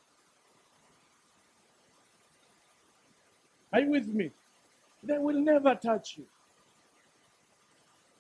Are 3.74 3.82
you 3.82 3.92
with 3.92 4.08
me? 4.08 4.32
They 5.04 5.18
will 5.18 5.40
never 5.40 5.76
touch 5.76 6.18
you. 6.18 6.26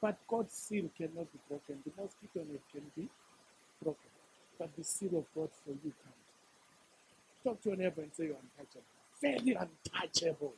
But 0.01 0.17
God's 0.27 0.53
seal 0.53 0.89
cannot 0.97 1.31
be 1.31 1.39
broken. 1.47 1.79
The 1.85 1.91
mosquito 2.01 2.45
net 2.51 2.61
can 2.71 2.83
be 2.95 3.07
broken. 3.83 4.18
But 4.59 4.75
the 4.77 4.83
seal 4.85 5.17
of 5.19 5.25
God 5.35 5.49
for 5.65 5.71
you 5.71 5.93
can't. 6.03 6.15
Talk 7.43 7.63
to 7.63 7.69
your 7.69 7.77
neighbor 7.77 8.01
and 8.01 8.11
say 8.13 8.25
you're 8.25 8.37
untouchable. 8.59 8.83
Very 9.21 9.55
untouchable. 9.55 10.53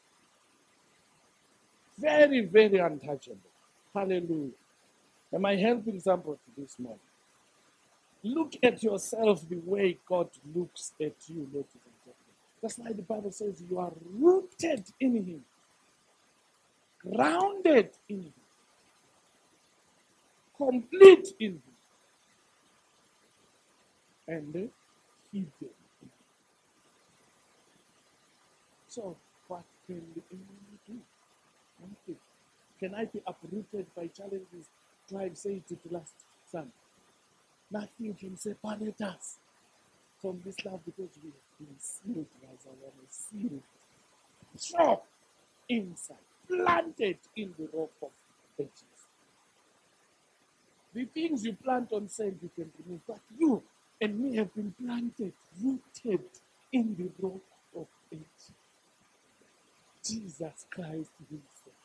Very, 2.00 2.42
very 2.46 2.78
untouchable. 2.80 3.38
Hallelujah. 3.94 4.52
Am 5.34 5.46
I 5.46 5.56
helping 5.58 6.00
somebody 6.02 6.40
this 6.58 6.80
morning? 6.80 7.00
Look 8.24 8.56
at 8.64 8.84
yourself 8.84 9.48
the 9.50 9.62
way 9.66 9.98
God 10.08 10.30
looks 10.56 10.92
at 11.02 11.14
you. 11.28 11.48
That's 12.62 12.78
why 12.78 12.94
the 12.94 13.04
Bible 13.04 13.32
says 13.32 13.62
you 13.70 13.80
are 13.80 13.92
rooted 14.20 14.86
in 15.00 15.16
Him, 15.26 15.46
grounded 17.02 17.92
in 18.10 18.24
Him, 18.24 18.34
complete 20.58 21.30
in 21.40 21.52
Him, 21.54 21.64
and 24.32 24.56
in 24.56 24.72
Him. 25.34 25.70
So, 28.90 29.16
what 29.48 29.64
can 29.88 30.02
the 30.16 30.22
enemy 30.32 30.80
do? 30.88 30.94
Nothing. 31.82 32.16
Can 32.80 32.96
I 32.96 33.06
be 33.06 33.22
uprooted 33.28 33.86
by 33.96 34.08
challenges? 34.08 34.68
Clive 35.10 35.38
said 35.38 35.64
it 35.70 35.92
last 35.92 36.14
Sunday. 36.52 36.72
Nothing 37.72 38.16
can 38.20 38.38
separate 38.38 39.02
us 39.02 39.38
from 40.22 40.42
this 40.46 40.56
love 40.66 40.82
because 40.86 41.12
we 41.24 41.32
have 41.32 41.60
been 41.60 41.78
sealed, 41.80 42.28
as 42.44 42.60
I 42.66 42.76
want 42.82 43.12
sealed, 43.12 43.64
strong 44.58 44.98
inside, 45.70 46.18
planted 46.48 47.18
in 47.36 47.54
the 47.58 47.70
rock 47.78 47.92
of 48.04 48.10
ages. 48.60 48.84
The 50.94 51.06
things 51.06 51.46
you 51.46 51.54
plant 51.54 51.92
on 51.94 52.10
sand 52.10 52.38
you 52.42 52.50
can 52.56 52.72
remove, 52.86 53.02
but 53.08 53.20
you 53.40 53.64
and 54.02 54.20
me 54.20 54.38
have 54.38 54.54
been 54.56 54.74
planted, 54.84 55.34
rooted 55.64 56.26
in 56.74 56.96
the 56.98 57.10
rock 57.26 57.42
of 57.78 57.88
ages. 58.12 58.52
Jesus 60.04 60.66
Christ 60.72 61.12
Himself. 61.30 61.78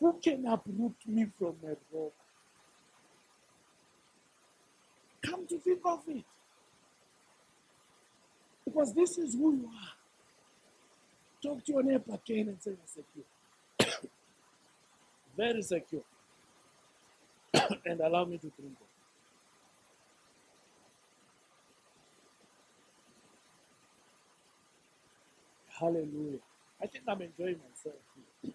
Who 0.00 0.14
can 0.22 0.46
uproot 0.46 0.94
me 1.06 1.26
from 1.38 1.56
a 1.64 1.76
rock? 1.96 2.12
Come 5.22 5.46
to 5.48 5.58
think 5.58 5.80
of 5.84 6.02
it. 6.08 6.24
Because 8.64 8.94
this 8.94 9.18
is 9.18 9.34
who 9.34 9.54
you 9.56 9.66
are. 9.66 9.94
Talk 11.42 11.64
to 11.66 11.72
your 11.72 11.82
neighbor 11.84 12.14
again 12.14 12.48
and 12.48 12.58
say 12.60 12.72
secure. 12.86 14.00
Very 15.36 15.62
secure. 15.62 16.02
and 17.86 18.00
allow 18.00 18.24
me 18.24 18.38
to 18.38 18.50
drink. 18.58 18.76
Hallelujah. 25.78 26.38
I 26.82 26.86
think 26.86 27.04
I'm 27.08 27.22
enjoying 27.22 27.58
myself 27.58 27.96
here. 28.42 28.52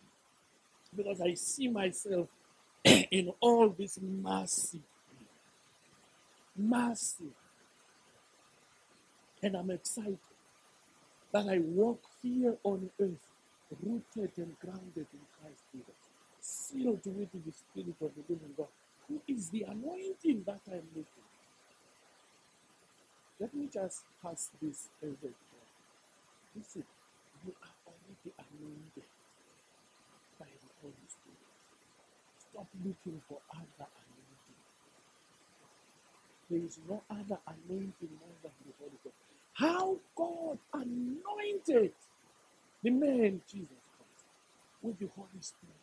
because 0.96 1.22
I 1.22 1.36
see 1.36 1.70
myself 1.70 2.30
in 2.86 3.32
all 3.42 3.70
this 3.70 4.00
massive, 4.02 4.82
massive, 6.58 7.34
and 9.44 9.56
I'm 9.58 9.72
excited 9.72 10.20
that 11.34 11.48
I 11.50 11.60
walk 11.60 12.02
here 12.24 12.56
on 12.64 12.90
earth, 13.02 13.28
rooted 13.84 14.32
and 14.38 14.60
grounded 14.60 15.08
in 15.14 15.22
Christ 15.42 15.62
Jesus, 15.74 15.96
sealed 16.42 17.02
with 17.06 17.32
the 17.34 17.52
Spirit 17.54 17.96
of 18.02 18.12
the 18.16 18.24
living 18.34 18.54
God, 18.58 18.68
who 19.08 19.22
is 19.28 19.50
the 19.50 19.64
anointing 19.64 20.44
that 20.46 20.62
I'm 20.68 20.84
looking. 20.96 21.28
Let 23.40 23.54
me 23.56 23.70
just 23.74 24.04
pass 24.24 24.50
this 24.62 24.88
over. 25.04 25.34
Listen, 26.56 26.84
you 27.46 27.54
are 27.64 27.78
already 27.88 28.32
anointed 28.40 29.10
by 30.40 30.46
the 30.48 30.72
Holy 30.82 31.08
Spirit. 31.10 31.52
Stop 32.52 32.68
looking 32.86 33.22
for 33.30 33.40
other 33.56 33.90
anointing. 33.90 34.62
There 36.50 36.60
is 36.62 36.80
no 36.90 37.02
other 37.10 37.40
anointing 37.48 38.14
more 38.20 38.38
than 38.44 38.52
the 38.66 38.74
Holy 38.80 39.00
Ghost. 39.04 39.16
How 39.54 39.98
God 40.16 40.58
anointed 40.74 41.94
the 42.84 42.92
man 42.92 43.42
Jesus 43.52 43.70
Christ 43.98 44.26
with 44.84 45.00
the 45.00 45.10
Holy 45.16 45.42
Spirit. 45.42 45.76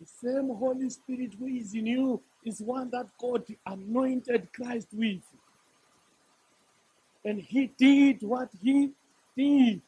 The 0.00 0.06
same 0.06 0.48
Holy 0.56 0.90
Spirit 0.90 1.32
who 1.38 1.46
is 1.46 1.74
in 1.74 1.86
you 1.86 2.20
is 2.44 2.60
one 2.60 2.90
that 2.90 3.06
God 3.20 3.44
anointed 3.66 4.48
Christ 4.52 4.88
with. 4.92 5.22
And 7.28 7.42
he 7.42 7.66
did 7.78 8.22
what 8.22 8.48
he 8.62 8.90
did. 9.36 9.82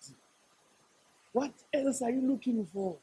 What 1.32 1.52
else 1.72 2.02
are 2.02 2.10
you 2.10 2.20
looking 2.20 2.66
for? 2.66 2.96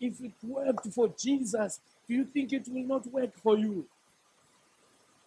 If 0.00 0.20
it 0.22 0.30
worked 0.44 0.86
for 0.92 1.08
Jesus, 1.18 1.80
do 2.06 2.14
you 2.14 2.24
think 2.24 2.52
it 2.52 2.68
will 2.68 2.84
not 2.84 3.04
work 3.08 3.36
for 3.42 3.58
you? 3.58 3.84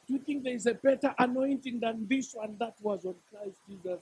Do 0.08 0.14
you 0.14 0.20
think 0.20 0.46
there 0.46 0.54
is 0.54 0.66
a 0.66 0.76
better 0.76 1.14
anointing 1.20 1.82
than 1.82 2.08
this 2.08 2.34
one 2.34 2.56
that 2.58 2.76
was 2.82 3.04
on 3.04 3.16
Christ 3.30 3.58
Jesus? 3.68 4.00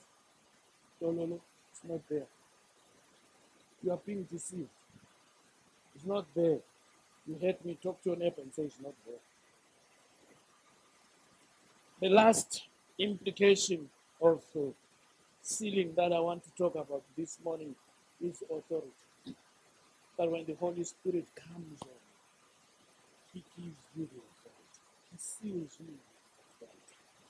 No, 1.00 1.10
no, 1.10 1.26
no. 1.26 1.40
It's 1.72 1.90
not 1.90 2.08
there. 2.08 2.28
You 3.82 3.90
are 3.90 4.00
being 4.06 4.28
deceived. 4.32 4.68
It's 5.96 6.06
not 6.06 6.24
there. 6.36 6.58
You 7.26 7.36
heard 7.42 7.64
me 7.64 7.76
talk 7.82 8.00
to 8.04 8.10
your 8.10 8.18
neighbor 8.18 8.42
and 8.42 8.54
say 8.54 8.62
it's 8.62 8.80
not 8.80 8.94
there. 9.04 9.18
The 12.00 12.14
last 12.14 12.62
implication 12.96 13.88
uh, 14.56 14.70
sealing 15.42 15.94
that 15.96 16.12
I 16.12 16.20
want 16.20 16.44
to 16.44 16.50
talk 16.58 16.74
about 16.74 17.02
this 17.16 17.38
morning 17.44 17.74
is 18.22 18.42
authority. 18.42 18.88
But 20.18 20.30
when 20.32 20.44
the 20.46 20.54
Holy 20.54 20.84
Spirit 20.84 21.26
comes 21.36 21.80
on, 21.82 22.00
He 23.34 23.42
gives 23.56 23.78
you 23.96 24.08
the 24.12 24.20
authority. 24.20 25.12
He 25.12 25.18
seals 25.18 25.76
you. 25.80 25.94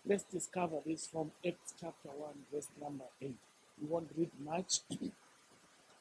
Let's 0.06 0.24
discover 0.24 0.76
this 0.86 1.06
from 1.06 1.30
Acts 1.46 1.74
chapter 1.80 2.08
1, 2.08 2.30
verse 2.52 2.68
number 2.80 3.04
8. 3.22 3.34
We 3.82 3.88
won't 3.88 4.10
read 4.18 4.30
much. 4.44 4.80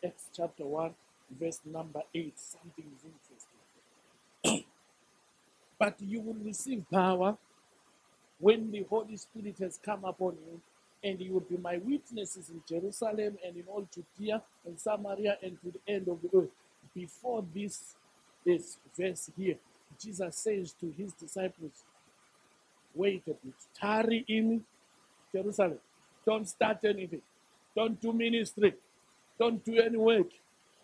Acts 0.05 0.25
chapter 0.35 0.65
1, 0.65 0.91
verse 1.39 1.59
number 1.65 2.01
8. 2.13 2.33
Something 2.39 2.85
is 2.85 3.11
interesting. 3.11 4.65
but 5.79 5.95
you 6.01 6.21
will 6.21 6.37
receive 6.45 6.85
power 6.91 7.37
when 8.39 8.71
the 8.71 8.83
Holy 8.89 9.17
Spirit 9.17 9.55
has 9.59 9.79
come 9.83 10.05
upon 10.05 10.33
you, 10.47 10.61
and 11.05 11.21
you 11.21 11.33
will 11.33 11.41
be 11.41 11.57
my 11.57 11.77
witnesses 11.77 12.49
in 12.49 12.61
Jerusalem 12.67 13.37
and 13.45 13.55
in 13.55 13.63
all 13.67 13.87
Judea 13.93 14.41
and 14.65 14.79
Samaria 14.79 15.37
and 15.43 15.55
to 15.61 15.71
the 15.71 15.93
end 15.93 16.07
of 16.07 16.19
the 16.21 16.35
earth. 16.35 16.49
Before 16.95 17.43
this, 17.53 17.93
this 18.43 18.77
verse 18.97 19.29
here, 19.37 19.55
Jesus 20.01 20.35
says 20.35 20.73
to 20.81 20.91
his 20.97 21.13
disciples, 21.13 21.71
Wait 22.95 23.21
a 23.27 23.31
bit, 23.31 23.53
tarry 23.79 24.25
in 24.27 24.63
Jerusalem. 25.31 25.77
Don't 26.25 26.49
start 26.49 26.79
anything. 26.83 27.21
Don't 27.75 28.01
do 28.01 28.11
ministry. 28.11 28.73
Don't 29.37 29.63
do 29.63 29.79
any 29.79 29.97
work. 29.97 30.27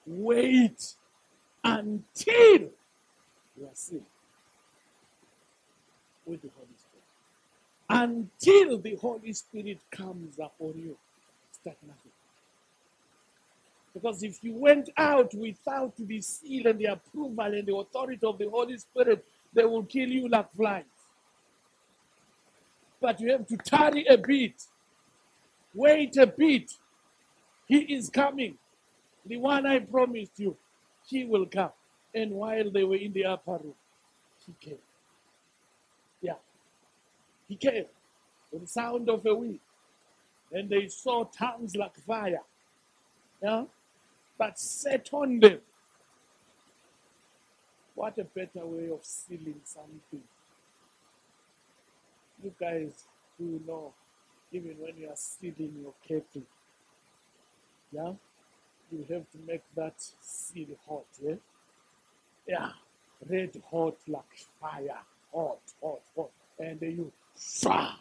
Wait 0.06 0.94
until 1.64 2.70
you 3.58 3.64
are 3.64 3.74
sealed 3.74 4.04
with 6.26 6.42
the 6.42 6.50
Holy. 6.56 6.81
Until 7.92 8.80
the 8.80 8.96
Holy 8.96 9.34
Spirit 9.34 9.80
comes 9.92 10.40
upon 10.40 10.76
you, 10.78 10.98
start 11.62 11.78
nothing. 11.86 12.12
Because 13.94 14.24
if 14.24 14.44
you 14.44 14.54
went 14.54 14.90
out 14.98 15.34
without 15.34 15.94
the 15.98 16.22
seal 16.22 16.68
and 16.68 16.80
the 16.80 16.86
approval 16.86 17.46
and 17.46 17.66
the 17.68 17.76
authority 17.76 18.26
of 18.26 18.38
the 18.38 18.50
Holy 18.50 18.78
Spirit, 18.78 19.26
they 19.54 19.66
will 19.66 19.84
kill 19.84 20.08
you 20.08 20.30
like 20.30 20.52
flies. 20.54 20.86
But 23.02 23.20
you 23.20 23.32
have 23.34 23.48
to 23.48 23.58
tarry 23.58 24.06
a 24.06 24.18
bit. 24.18 24.54
Wait 25.76 26.18
a 26.18 26.28
bit. 26.28 26.72
He 27.68 27.80
is 27.96 28.10
coming. 28.10 28.56
The 29.26 29.38
one 29.38 29.66
I 29.66 29.80
promised 29.80 30.40
you, 30.40 30.58
he 31.08 31.26
will 31.26 31.46
come. 31.46 31.72
And 32.16 32.32
while 32.32 32.72
they 32.72 32.86
were 32.86 32.96
in 32.96 33.14
the 33.14 33.26
upper 33.26 33.54
room, 33.54 33.76
he 34.48 34.54
came. 34.70 34.80
He 37.52 37.58
came 37.58 37.84
with 38.50 38.62
the 38.62 38.68
sound 38.68 39.10
of 39.10 39.26
a 39.26 39.36
wind. 39.36 39.60
And 40.54 40.70
they 40.70 40.88
saw 40.88 41.26
tongues 41.26 41.76
like 41.76 41.96
fire. 41.98 42.40
Yeah. 43.44 43.66
But 44.38 44.58
set 44.58 45.10
on 45.12 45.42
them. 45.42 45.60
What 47.94 48.18
a 48.18 48.24
better 48.24 48.66
way 48.66 48.90
of 48.90 49.04
sealing 49.04 49.60
something. 49.66 50.24
You 52.42 52.54
guys 52.58 52.94
do 53.38 53.60
know, 53.68 53.92
even 54.54 54.78
when 54.80 54.94
you 54.98 55.10
are 55.10 55.18
sealing 55.18 55.76
your 55.84 55.94
kettle, 56.08 56.48
yeah, 57.92 58.14
you 58.94 59.06
have 59.10 59.30
to 59.30 59.38
make 59.46 59.64
that 59.76 59.96
seal 60.22 60.68
hot, 60.88 61.04
yeah? 61.22 61.36
Yeah, 62.48 62.70
red 63.30 63.62
hot 63.70 63.98
like 64.08 64.38
fire, 64.62 65.02
hot, 65.34 65.60
hot, 65.84 66.00
hot. 66.16 66.32
And 66.58 66.82
you, 66.82 67.12
fire. 67.36 67.96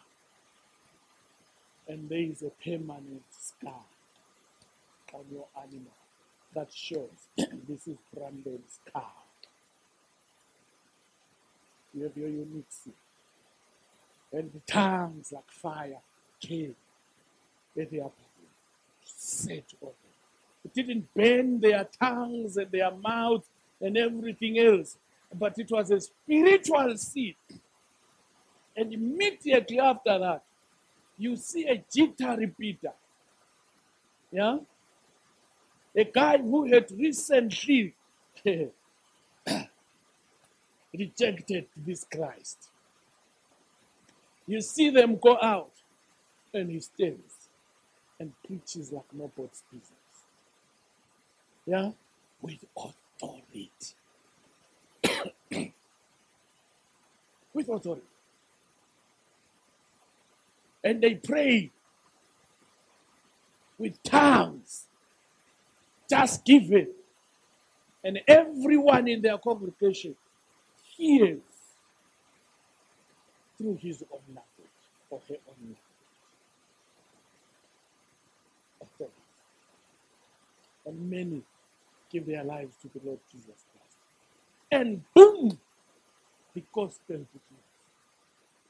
And 1.87 2.07
there 2.09 2.19
is 2.19 2.41
a 2.41 2.51
permanent 2.63 3.23
scar 3.31 3.83
on 5.13 5.25
your 5.31 5.45
animal 5.57 5.91
that 6.53 6.71
shows 6.73 7.09
this 7.37 7.87
is 7.87 7.97
Brandon's 8.15 8.79
cow. 8.93 9.05
You 11.93 12.03
have 12.03 12.15
your 12.15 12.29
unique 12.29 12.65
seal. 12.69 12.93
And 14.33 14.51
the 14.53 14.61
tongues 14.71 15.31
like 15.31 15.49
fire 15.49 15.97
came 16.39 16.75
at 17.79 17.89
the 17.89 18.01
upper 18.01 18.13
set 19.03 19.65
on 19.81 19.87
them. 19.89 19.95
It 20.65 20.73
didn't 20.73 21.13
burn 21.13 21.59
their 21.59 21.87
tongues 21.99 22.57
and 22.57 22.71
their 22.71 22.91
mouth 22.91 23.45
and 23.81 23.97
everything 23.97 24.59
else, 24.59 24.95
but 25.33 25.57
it 25.57 25.69
was 25.69 25.91
a 25.91 25.99
spiritual 25.99 26.95
seed. 26.97 27.35
And 28.75 28.93
immediately 28.93 29.79
after 29.79 30.17
that, 30.19 30.43
you 31.17 31.35
see 31.35 31.67
a 31.67 31.83
jitter 31.95 32.37
repeater. 32.37 32.93
Yeah? 34.31 34.59
A 35.95 36.03
guy 36.05 36.37
who 36.37 36.71
had 36.71 36.89
recently 36.91 37.93
rejected 40.93 41.65
this 41.75 42.05
Christ. 42.05 42.57
You 44.47 44.61
see 44.61 44.89
them 44.89 45.17
go 45.17 45.37
out, 45.41 45.71
and 46.53 46.69
he 46.69 46.79
stands 46.79 47.21
and 48.19 48.31
preaches 48.45 48.91
like 48.91 49.05
nobody's 49.13 49.63
business. 49.71 49.91
Yeah? 51.65 51.91
With 52.41 52.63
authority. 52.75 53.69
With 57.53 57.69
authority. 57.69 58.10
And 60.83 61.01
they 61.01 61.15
pray 61.15 61.71
with 63.77 64.01
tongues. 64.03 64.85
Just 66.09 66.45
give 66.45 66.71
it. 66.71 66.91
And 68.03 68.19
everyone 68.27 69.07
in 69.07 69.21
their 69.21 69.37
congregation 69.37 70.15
hears 70.97 71.41
through 73.57 73.77
his 73.81 74.03
own 74.11 74.19
language 74.27 74.73
or 75.09 75.19
her 75.29 75.35
own 75.47 75.75
language. 78.79 79.11
And 80.85 81.09
many 81.09 81.41
give 82.11 82.25
their 82.25 82.43
lives 82.43 82.73
to 82.81 82.89
the 82.89 83.05
Lord 83.05 83.19
Jesus 83.31 83.45
Christ. 83.71 83.95
And 84.71 85.03
boom, 85.13 85.57
the 86.53 86.63
gospel 86.73 87.17
begins. 87.17 87.61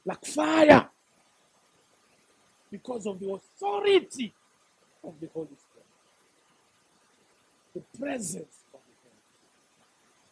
Like 0.04 0.24
fire. 0.26 0.88
Because 2.72 3.06
of 3.06 3.20
the 3.20 3.32
authority 3.32 4.34
of 5.04 5.14
the 5.20 5.28
Holy 5.34 5.48
Spirit. 5.48 5.86
The 7.74 7.98
presence 8.00 8.56
of 8.74 8.80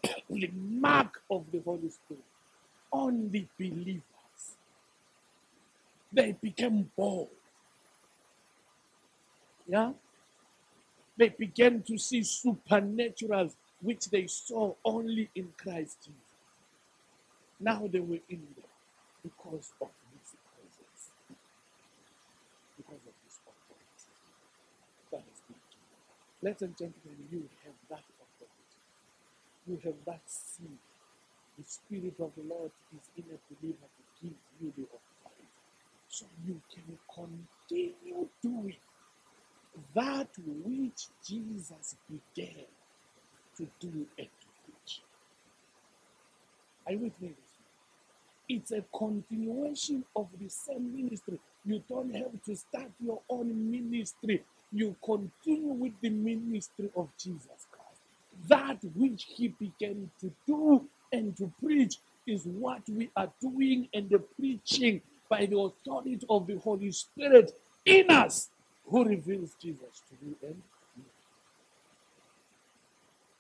the 0.03 0.09
Holy 0.09 0.19
Spirit. 0.27 0.53
the 0.53 0.61
mark 0.81 1.23
of 1.31 1.45
the 1.53 1.61
Holy 1.61 1.91
Spirit 1.91 2.25
on 2.93 3.31
the 3.31 3.45
believers. 3.59 4.03
They 6.13 6.35
became 6.43 6.91
bold. 6.97 7.29
Yeah? 9.69 9.93
They 11.17 11.29
began 11.29 11.83
to 11.83 11.99
see 11.99 12.21
supernaturals 12.23 13.53
which 13.83 14.07
they 14.11 14.27
saw 14.27 14.75
only 14.85 15.31
in 15.35 15.49
Christ 15.57 15.99
Jesus. 16.05 16.21
Now 17.61 17.89
they 17.91 18.01
were 18.01 18.21
in 18.29 18.43
there 18.57 18.73
because 19.23 19.73
of 19.83 19.91
His 20.13 20.33
presence, 20.49 21.11
because 22.77 23.03
of 23.07 23.15
His 23.25 23.39
authority. 23.47 24.11
That 25.13 25.21
is 25.21 25.41
the 25.49 25.55
key. 25.55 25.79
Ladies 26.43 26.63
and 26.63 26.79
gentlemen, 26.79 27.19
you 27.33 27.43
have 27.65 27.75
that 27.91 28.05
authority. 28.23 28.71
You 29.67 29.79
have 29.85 30.05
that 30.07 30.21
seed. 30.29 30.79
The 31.59 31.65
Spirit 31.65 32.15
of 32.21 32.33
the 32.37 32.45
Lord 32.55 32.71
is 32.95 33.05
in 33.19 33.25
a 33.35 33.39
believer 33.55 33.79
to 33.87 34.05
give 34.27 34.37
you 34.63 34.73
the 34.77 34.85
authority. 34.85 35.49
So 36.11 36.27
you 36.47 36.61
can 36.75 36.99
continue 37.15 38.29
doing 38.43 38.77
that 39.95 40.29
which 40.67 41.09
Jesus 41.27 41.97
began 42.09 42.67
to 43.59 43.69
do 43.81 44.07
and 44.19 44.29
to 44.29 44.49
preach. 44.65 45.01
Are 46.87 46.93
you 46.93 46.99
with 47.01 47.23
me? 47.23 47.33
It's 48.49 48.73
a 48.73 48.85
continuation 48.97 50.05
of 50.17 50.29
the 50.41 50.49
same 50.51 50.97
ministry. 50.97 51.39
You 51.65 51.83
don't 51.89 52.15
have 52.15 52.33
to 52.47 52.57
start 52.57 52.91
your 53.05 53.21
own 53.31 53.71
ministry. 53.71 54.43
You 54.73 54.97
continue 55.05 55.73
with 55.73 56.01
the 56.01 56.11
ministry 56.11 56.91
of 56.97 57.09
Jesus 57.19 57.67
Christ. 57.73 58.49
That 58.49 58.79
which 58.97 59.27
he 59.37 59.49
began 59.49 60.11
to 60.21 60.33
do 60.47 60.87
and 61.13 61.37
to 61.39 61.53
preach 61.63 61.99
is 62.27 62.45
what 62.45 62.83
we 62.89 63.11
are 63.17 63.31
doing 63.41 63.89
and 63.95 64.09
the 64.11 64.21
preaching 64.21 65.03
by 65.29 65.47
the 65.47 65.59
authority 65.59 66.21
of 66.31 66.47
the 66.47 66.59
Holy 66.59 66.93
Spirit 66.93 67.53
in 67.87 68.11
us 68.11 68.49
who 68.87 69.05
reveals 69.05 69.53
Jesus 69.63 70.03
to 70.11 70.27
you 70.27 70.37
and 70.43 70.57
me. 70.97 71.05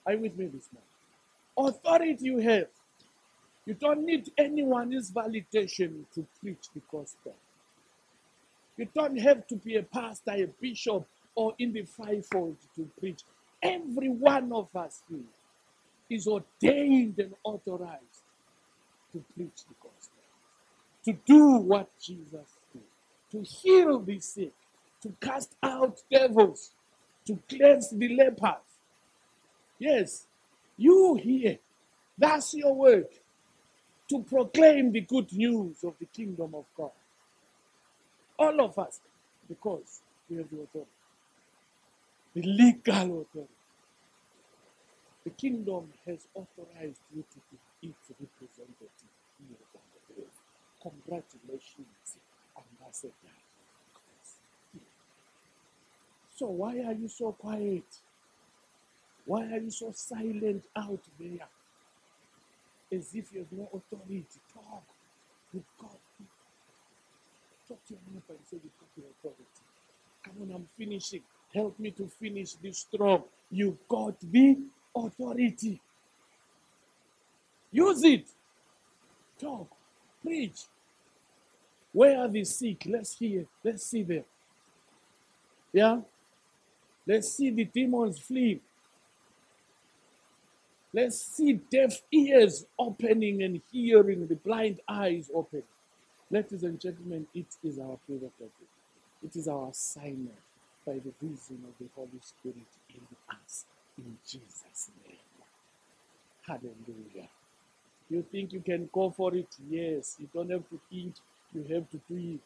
Are 0.06 0.14
you 0.14 0.20
with 0.20 0.38
me 0.38 0.46
this 0.46 0.68
morning? 0.72 1.74
Authority 1.76 2.18
you 2.20 2.38
have 2.38 2.68
You 3.66 3.74
don't 3.74 4.04
need 4.04 4.30
anyone's 4.38 5.12
validation 5.12 6.04
to 6.14 6.26
preach 6.40 6.64
the 6.74 6.82
gospel. 6.92 7.34
You 8.76 8.88
don't 8.94 9.18
have 9.18 9.46
to 9.48 9.56
be 9.56 9.76
a 9.76 9.82
pastor, 9.84 10.32
a 10.32 10.46
bishop, 10.60 11.06
or 11.40 11.54
in 11.58 11.72
the 11.72 11.84
fivefold 11.84 12.54
to 12.76 12.86
preach. 13.00 13.22
Every 13.62 14.10
one 14.10 14.52
of 14.52 14.76
us 14.76 15.00
here 15.08 15.32
is 16.10 16.26
ordained 16.26 17.18
and 17.18 17.32
authorized 17.42 18.20
to 19.12 19.24
preach 19.34 19.64
the 19.66 19.74
gospel, 19.82 20.22
to 21.06 21.12
do 21.24 21.56
what 21.56 21.88
Jesus 21.98 22.46
did, 22.74 22.82
to 23.32 23.42
heal 23.42 24.00
the 24.00 24.20
sick, 24.20 24.52
to 25.02 25.14
cast 25.18 25.54
out 25.62 25.96
devils, 26.10 26.72
to 27.26 27.38
cleanse 27.48 27.88
the 27.88 28.14
lepers. 28.16 28.62
Yes, 29.78 30.26
you 30.76 31.14
here, 31.22 31.56
that's 32.18 32.52
your 32.52 32.74
work, 32.74 33.10
to 34.10 34.22
proclaim 34.24 34.92
the 34.92 35.00
good 35.00 35.32
news 35.32 35.82
of 35.84 35.94
the 35.98 36.06
kingdom 36.06 36.54
of 36.54 36.66
God. 36.76 36.90
All 38.38 38.60
of 38.60 38.78
us, 38.78 39.00
because 39.48 40.00
we 40.28 40.36
have 40.36 40.50
the 40.50 40.62
authority, 40.62 40.90
the 42.34 42.42
legal 42.42 43.22
authority. 43.22 43.50
The 45.24 45.30
kingdom 45.30 45.92
has 46.06 46.18
authorized 46.34 47.00
you 47.14 47.22
to 47.22 47.40
be 47.50 47.88
its 47.90 48.10
representative 48.10 49.10
here 49.38 49.58
on 49.76 49.82
the 50.08 50.22
earth. 50.22 50.38
Congratulations, 50.82 52.16
Ambassador. 52.56 53.12
So 56.36 56.46
why 56.48 56.78
are 56.86 56.94
you 56.94 57.08
so 57.08 57.32
quiet? 57.32 57.84
Why 59.26 59.44
are 59.52 59.58
you 59.60 59.70
so 59.70 59.92
silent 59.94 60.64
out 60.76 61.00
there? 61.20 61.48
As 62.92 63.14
if 63.14 63.32
you 63.32 63.40
have 63.40 63.52
no 63.52 63.68
authority. 63.74 64.24
Talk. 64.54 64.84
You've 65.54 65.64
got 65.80 65.98
talk 67.68 67.80
to 67.88 67.94
your 67.94 68.02
neighbor 68.12 68.24
and 68.30 68.40
say 68.50 68.58
you've 68.62 68.78
got 68.80 68.90
the 68.96 69.02
authority. 69.10 69.44
Come 70.24 70.34
on, 70.42 70.56
I'm 70.56 70.68
finishing. 70.78 71.22
Help 71.54 71.78
me 71.78 71.90
to 71.90 72.06
finish 72.06 72.52
this 72.54 72.78
strong. 72.78 73.24
You 73.50 73.76
got 73.88 74.14
the 74.20 74.56
authority. 74.94 75.80
Use 77.72 78.04
it. 78.04 78.26
Talk. 79.40 79.68
Preach. 80.22 80.62
Where 81.92 82.20
are 82.20 82.28
the 82.28 82.44
sick? 82.44 82.84
Let's 82.86 83.16
hear. 83.18 83.46
Let's 83.64 83.84
see 83.84 84.02
them. 84.02 84.24
Yeah? 85.72 86.00
Let's 87.06 87.32
see 87.32 87.50
the 87.50 87.64
demons 87.64 88.20
flee. 88.20 88.60
Let's 90.92 91.20
see 91.20 91.54
deaf 91.54 92.00
ears 92.12 92.64
opening 92.78 93.42
and 93.42 93.60
hearing, 93.72 94.26
the 94.26 94.34
blind 94.34 94.80
eyes 94.88 95.30
open. 95.32 95.62
Ladies 96.30 96.62
and 96.64 96.80
gentlemen, 96.80 97.26
it 97.34 97.46
is 97.64 97.78
our 97.78 97.96
prerogative. 98.06 98.50
It 99.22 99.36
is 99.36 99.48
our 99.48 99.68
assignment 99.68 100.38
by 100.90 100.98
the 100.98 101.12
reason 101.22 101.58
of 101.68 101.78
the 101.78 101.86
Holy 101.94 102.20
Spirit 102.20 102.66
in 102.88 103.16
us. 103.30 103.64
In 103.96 104.16
Jesus' 104.26 104.90
name. 105.06 105.18
Hallelujah. 106.44 107.28
You 108.10 108.22
think 108.22 108.52
you 108.52 108.60
can 108.60 108.90
go 108.92 109.10
for 109.10 109.32
it? 109.36 109.46
Yes. 109.68 110.16
You 110.18 110.28
don't 110.34 110.50
have 110.50 110.68
to 110.70 110.80
eat, 110.90 111.14
you 111.54 111.62
have 111.74 111.88
to 111.92 112.00
do 112.08 112.34
it. 112.34 112.40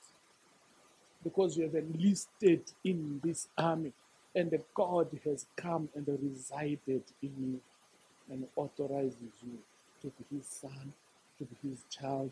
Because 1.24 1.56
you 1.56 1.64
have 1.64 1.74
enlisted 1.74 2.60
in 2.84 3.18
this 3.24 3.48
army. 3.56 3.92
And 4.34 4.50
the 4.50 4.60
God 4.74 5.08
has 5.24 5.46
come 5.56 5.88
and 5.94 6.06
resided 6.06 7.04
in 7.22 7.32
you 7.38 7.60
and 8.30 8.46
authorizes 8.56 9.32
you 9.42 9.58
to 10.02 10.12
be 10.18 10.36
his 10.36 10.46
son, 10.46 10.92
to 11.38 11.44
be 11.46 11.70
his 11.70 11.78
child, 11.90 12.30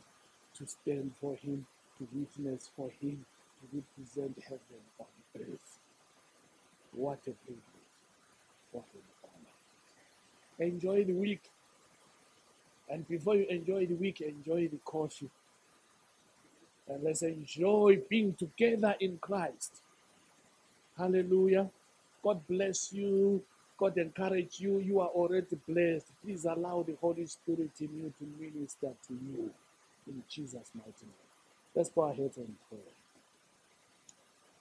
to 0.58 0.66
stand 0.66 1.12
for 1.22 1.36
him, 1.36 1.64
to 1.96 2.06
witness 2.14 2.68
for 2.76 2.90
him, 3.00 3.24
to 3.60 3.78
represent 3.78 4.36
heaven 4.46 4.82
on 5.00 5.06
earth. 5.40 5.81
What 6.94 7.18
a 7.26 7.32
privilege. 7.32 7.62
What 8.72 8.84
an 8.94 9.00
honor. 10.58 10.70
Enjoy 10.70 11.04
the 11.04 11.14
week. 11.14 11.40
And 12.90 13.08
before 13.08 13.36
you 13.36 13.46
enjoy 13.46 13.86
the 13.86 13.94
week, 13.94 14.20
enjoy 14.20 14.68
the 14.68 14.78
courtship. 14.84 15.30
And 16.88 17.02
let's 17.02 17.22
enjoy 17.22 18.00
being 18.08 18.34
together 18.34 18.94
in 19.00 19.18
Christ. 19.18 19.80
Hallelujah. 20.98 21.70
God 22.22 22.40
bless 22.46 22.92
you. 22.92 23.42
God 23.78 23.96
encourage 23.96 24.60
you. 24.60 24.78
You 24.78 25.00
are 25.00 25.08
already 25.08 25.58
blessed. 25.66 26.06
Please 26.22 26.44
allow 26.44 26.82
the 26.82 26.96
Holy 27.00 27.26
Spirit 27.26 27.70
in 27.80 27.88
you 27.96 28.12
to 28.18 28.24
minister 28.40 28.92
to 29.08 29.14
you 29.14 29.50
in 30.06 30.22
Jesus' 30.28 30.70
mighty 30.74 30.92
name. 31.02 31.14
Let's 31.74 31.88
go 31.88 32.02
ahead 32.02 32.32
and 32.36 32.54
pray. 32.68 32.78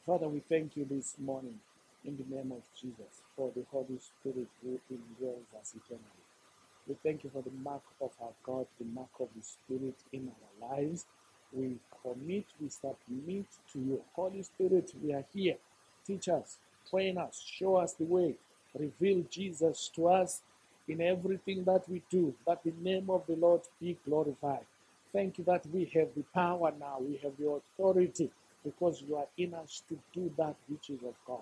Father, 0.06 0.28
we 0.28 0.40
thank 0.40 0.78
you 0.78 0.86
this 0.86 1.16
morning 1.20 1.60
in 2.06 2.18
the 2.18 2.36
name 2.36 2.52
of 2.52 2.64
Jesus 2.80 3.22
for 3.36 3.52
the 3.56 3.64
Holy 3.72 4.00
Spirit 4.00 4.48
who 4.64 4.80
indwells 4.92 5.60
us 5.60 5.74
eternally. 5.76 6.26
We 6.88 6.96
thank 6.96 7.24
you 7.24 7.30
for 7.32 7.42
the 7.44 7.52
mark 7.64 7.84
of 8.02 8.12
our 8.22 8.34
God, 8.44 8.68
the 8.80 8.86
mark 8.88 9.10
of 9.20 9.30
the 9.36 9.44
Spirit 9.44 9.96
in 10.14 10.32
our 10.62 10.70
lives. 10.76 11.06
We 11.54 11.78
commit, 12.04 12.46
we 12.62 12.70
submit 12.70 13.46
to 13.74 13.80
you. 13.80 14.02
Holy 14.14 14.44
Spirit, 14.44 14.92
we 15.04 15.14
are 15.14 15.26
here. 15.34 15.56
Teach 16.08 16.30
us, 16.30 16.58
train 16.90 17.18
us, 17.18 17.42
show 17.46 17.76
us 17.78 17.94
the 17.94 18.06
way, 18.06 18.36
reveal 18.78 19.24
Jesus 19.32 19.90
to 19.96 20.10
us 20.10 20.42
in 20.88 21.02
everything 21.02 21.64
that 21.66 21.88
we 21.90 22.02
do, 22.10 22.34
that 22.48 22.64
the 22.64 22.74
name 22.82 23.10
of 23.10 23.28
the 23.28 23.36
Lord 23.36 23.62
be 23.80 23.98
glorified. 24.06 24.66
Thank 25.14 25.38
you 25.38 25.44
that 25.46 25.66
we 25.68 25.86
have 25.94 26.10
the 26.16 26.24
power 26.34 26.74
now, 26.80 26.98
we 27.02 27.18
have 27.24 27.38
the 27.38 27.50
authority 27.50 28.32
because 28.64 29.04
you 29.08 29.16
are 29.18 29.28
in 29.38 29.54
us 29.54 29.84
to 29.90 29.98
do 30.14 30.32
that 30.38 30.56
which 30.70 30.90
is 30.90 31.04
of 31.04 31.16
God. 31.28 31.42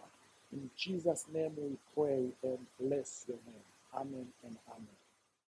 In 0.53 0.69
Jesus' 0.77 1.25
name 1.33 1.53
we 1.57 1.77
pray 1.95 2.29
and 2.43 2.59
bless 2.79 3.25
your 3.27 3.37
name. 3.47 3.65
Amen 3.95 4.27
and 4.45 4.57
amen. 4.69 4.98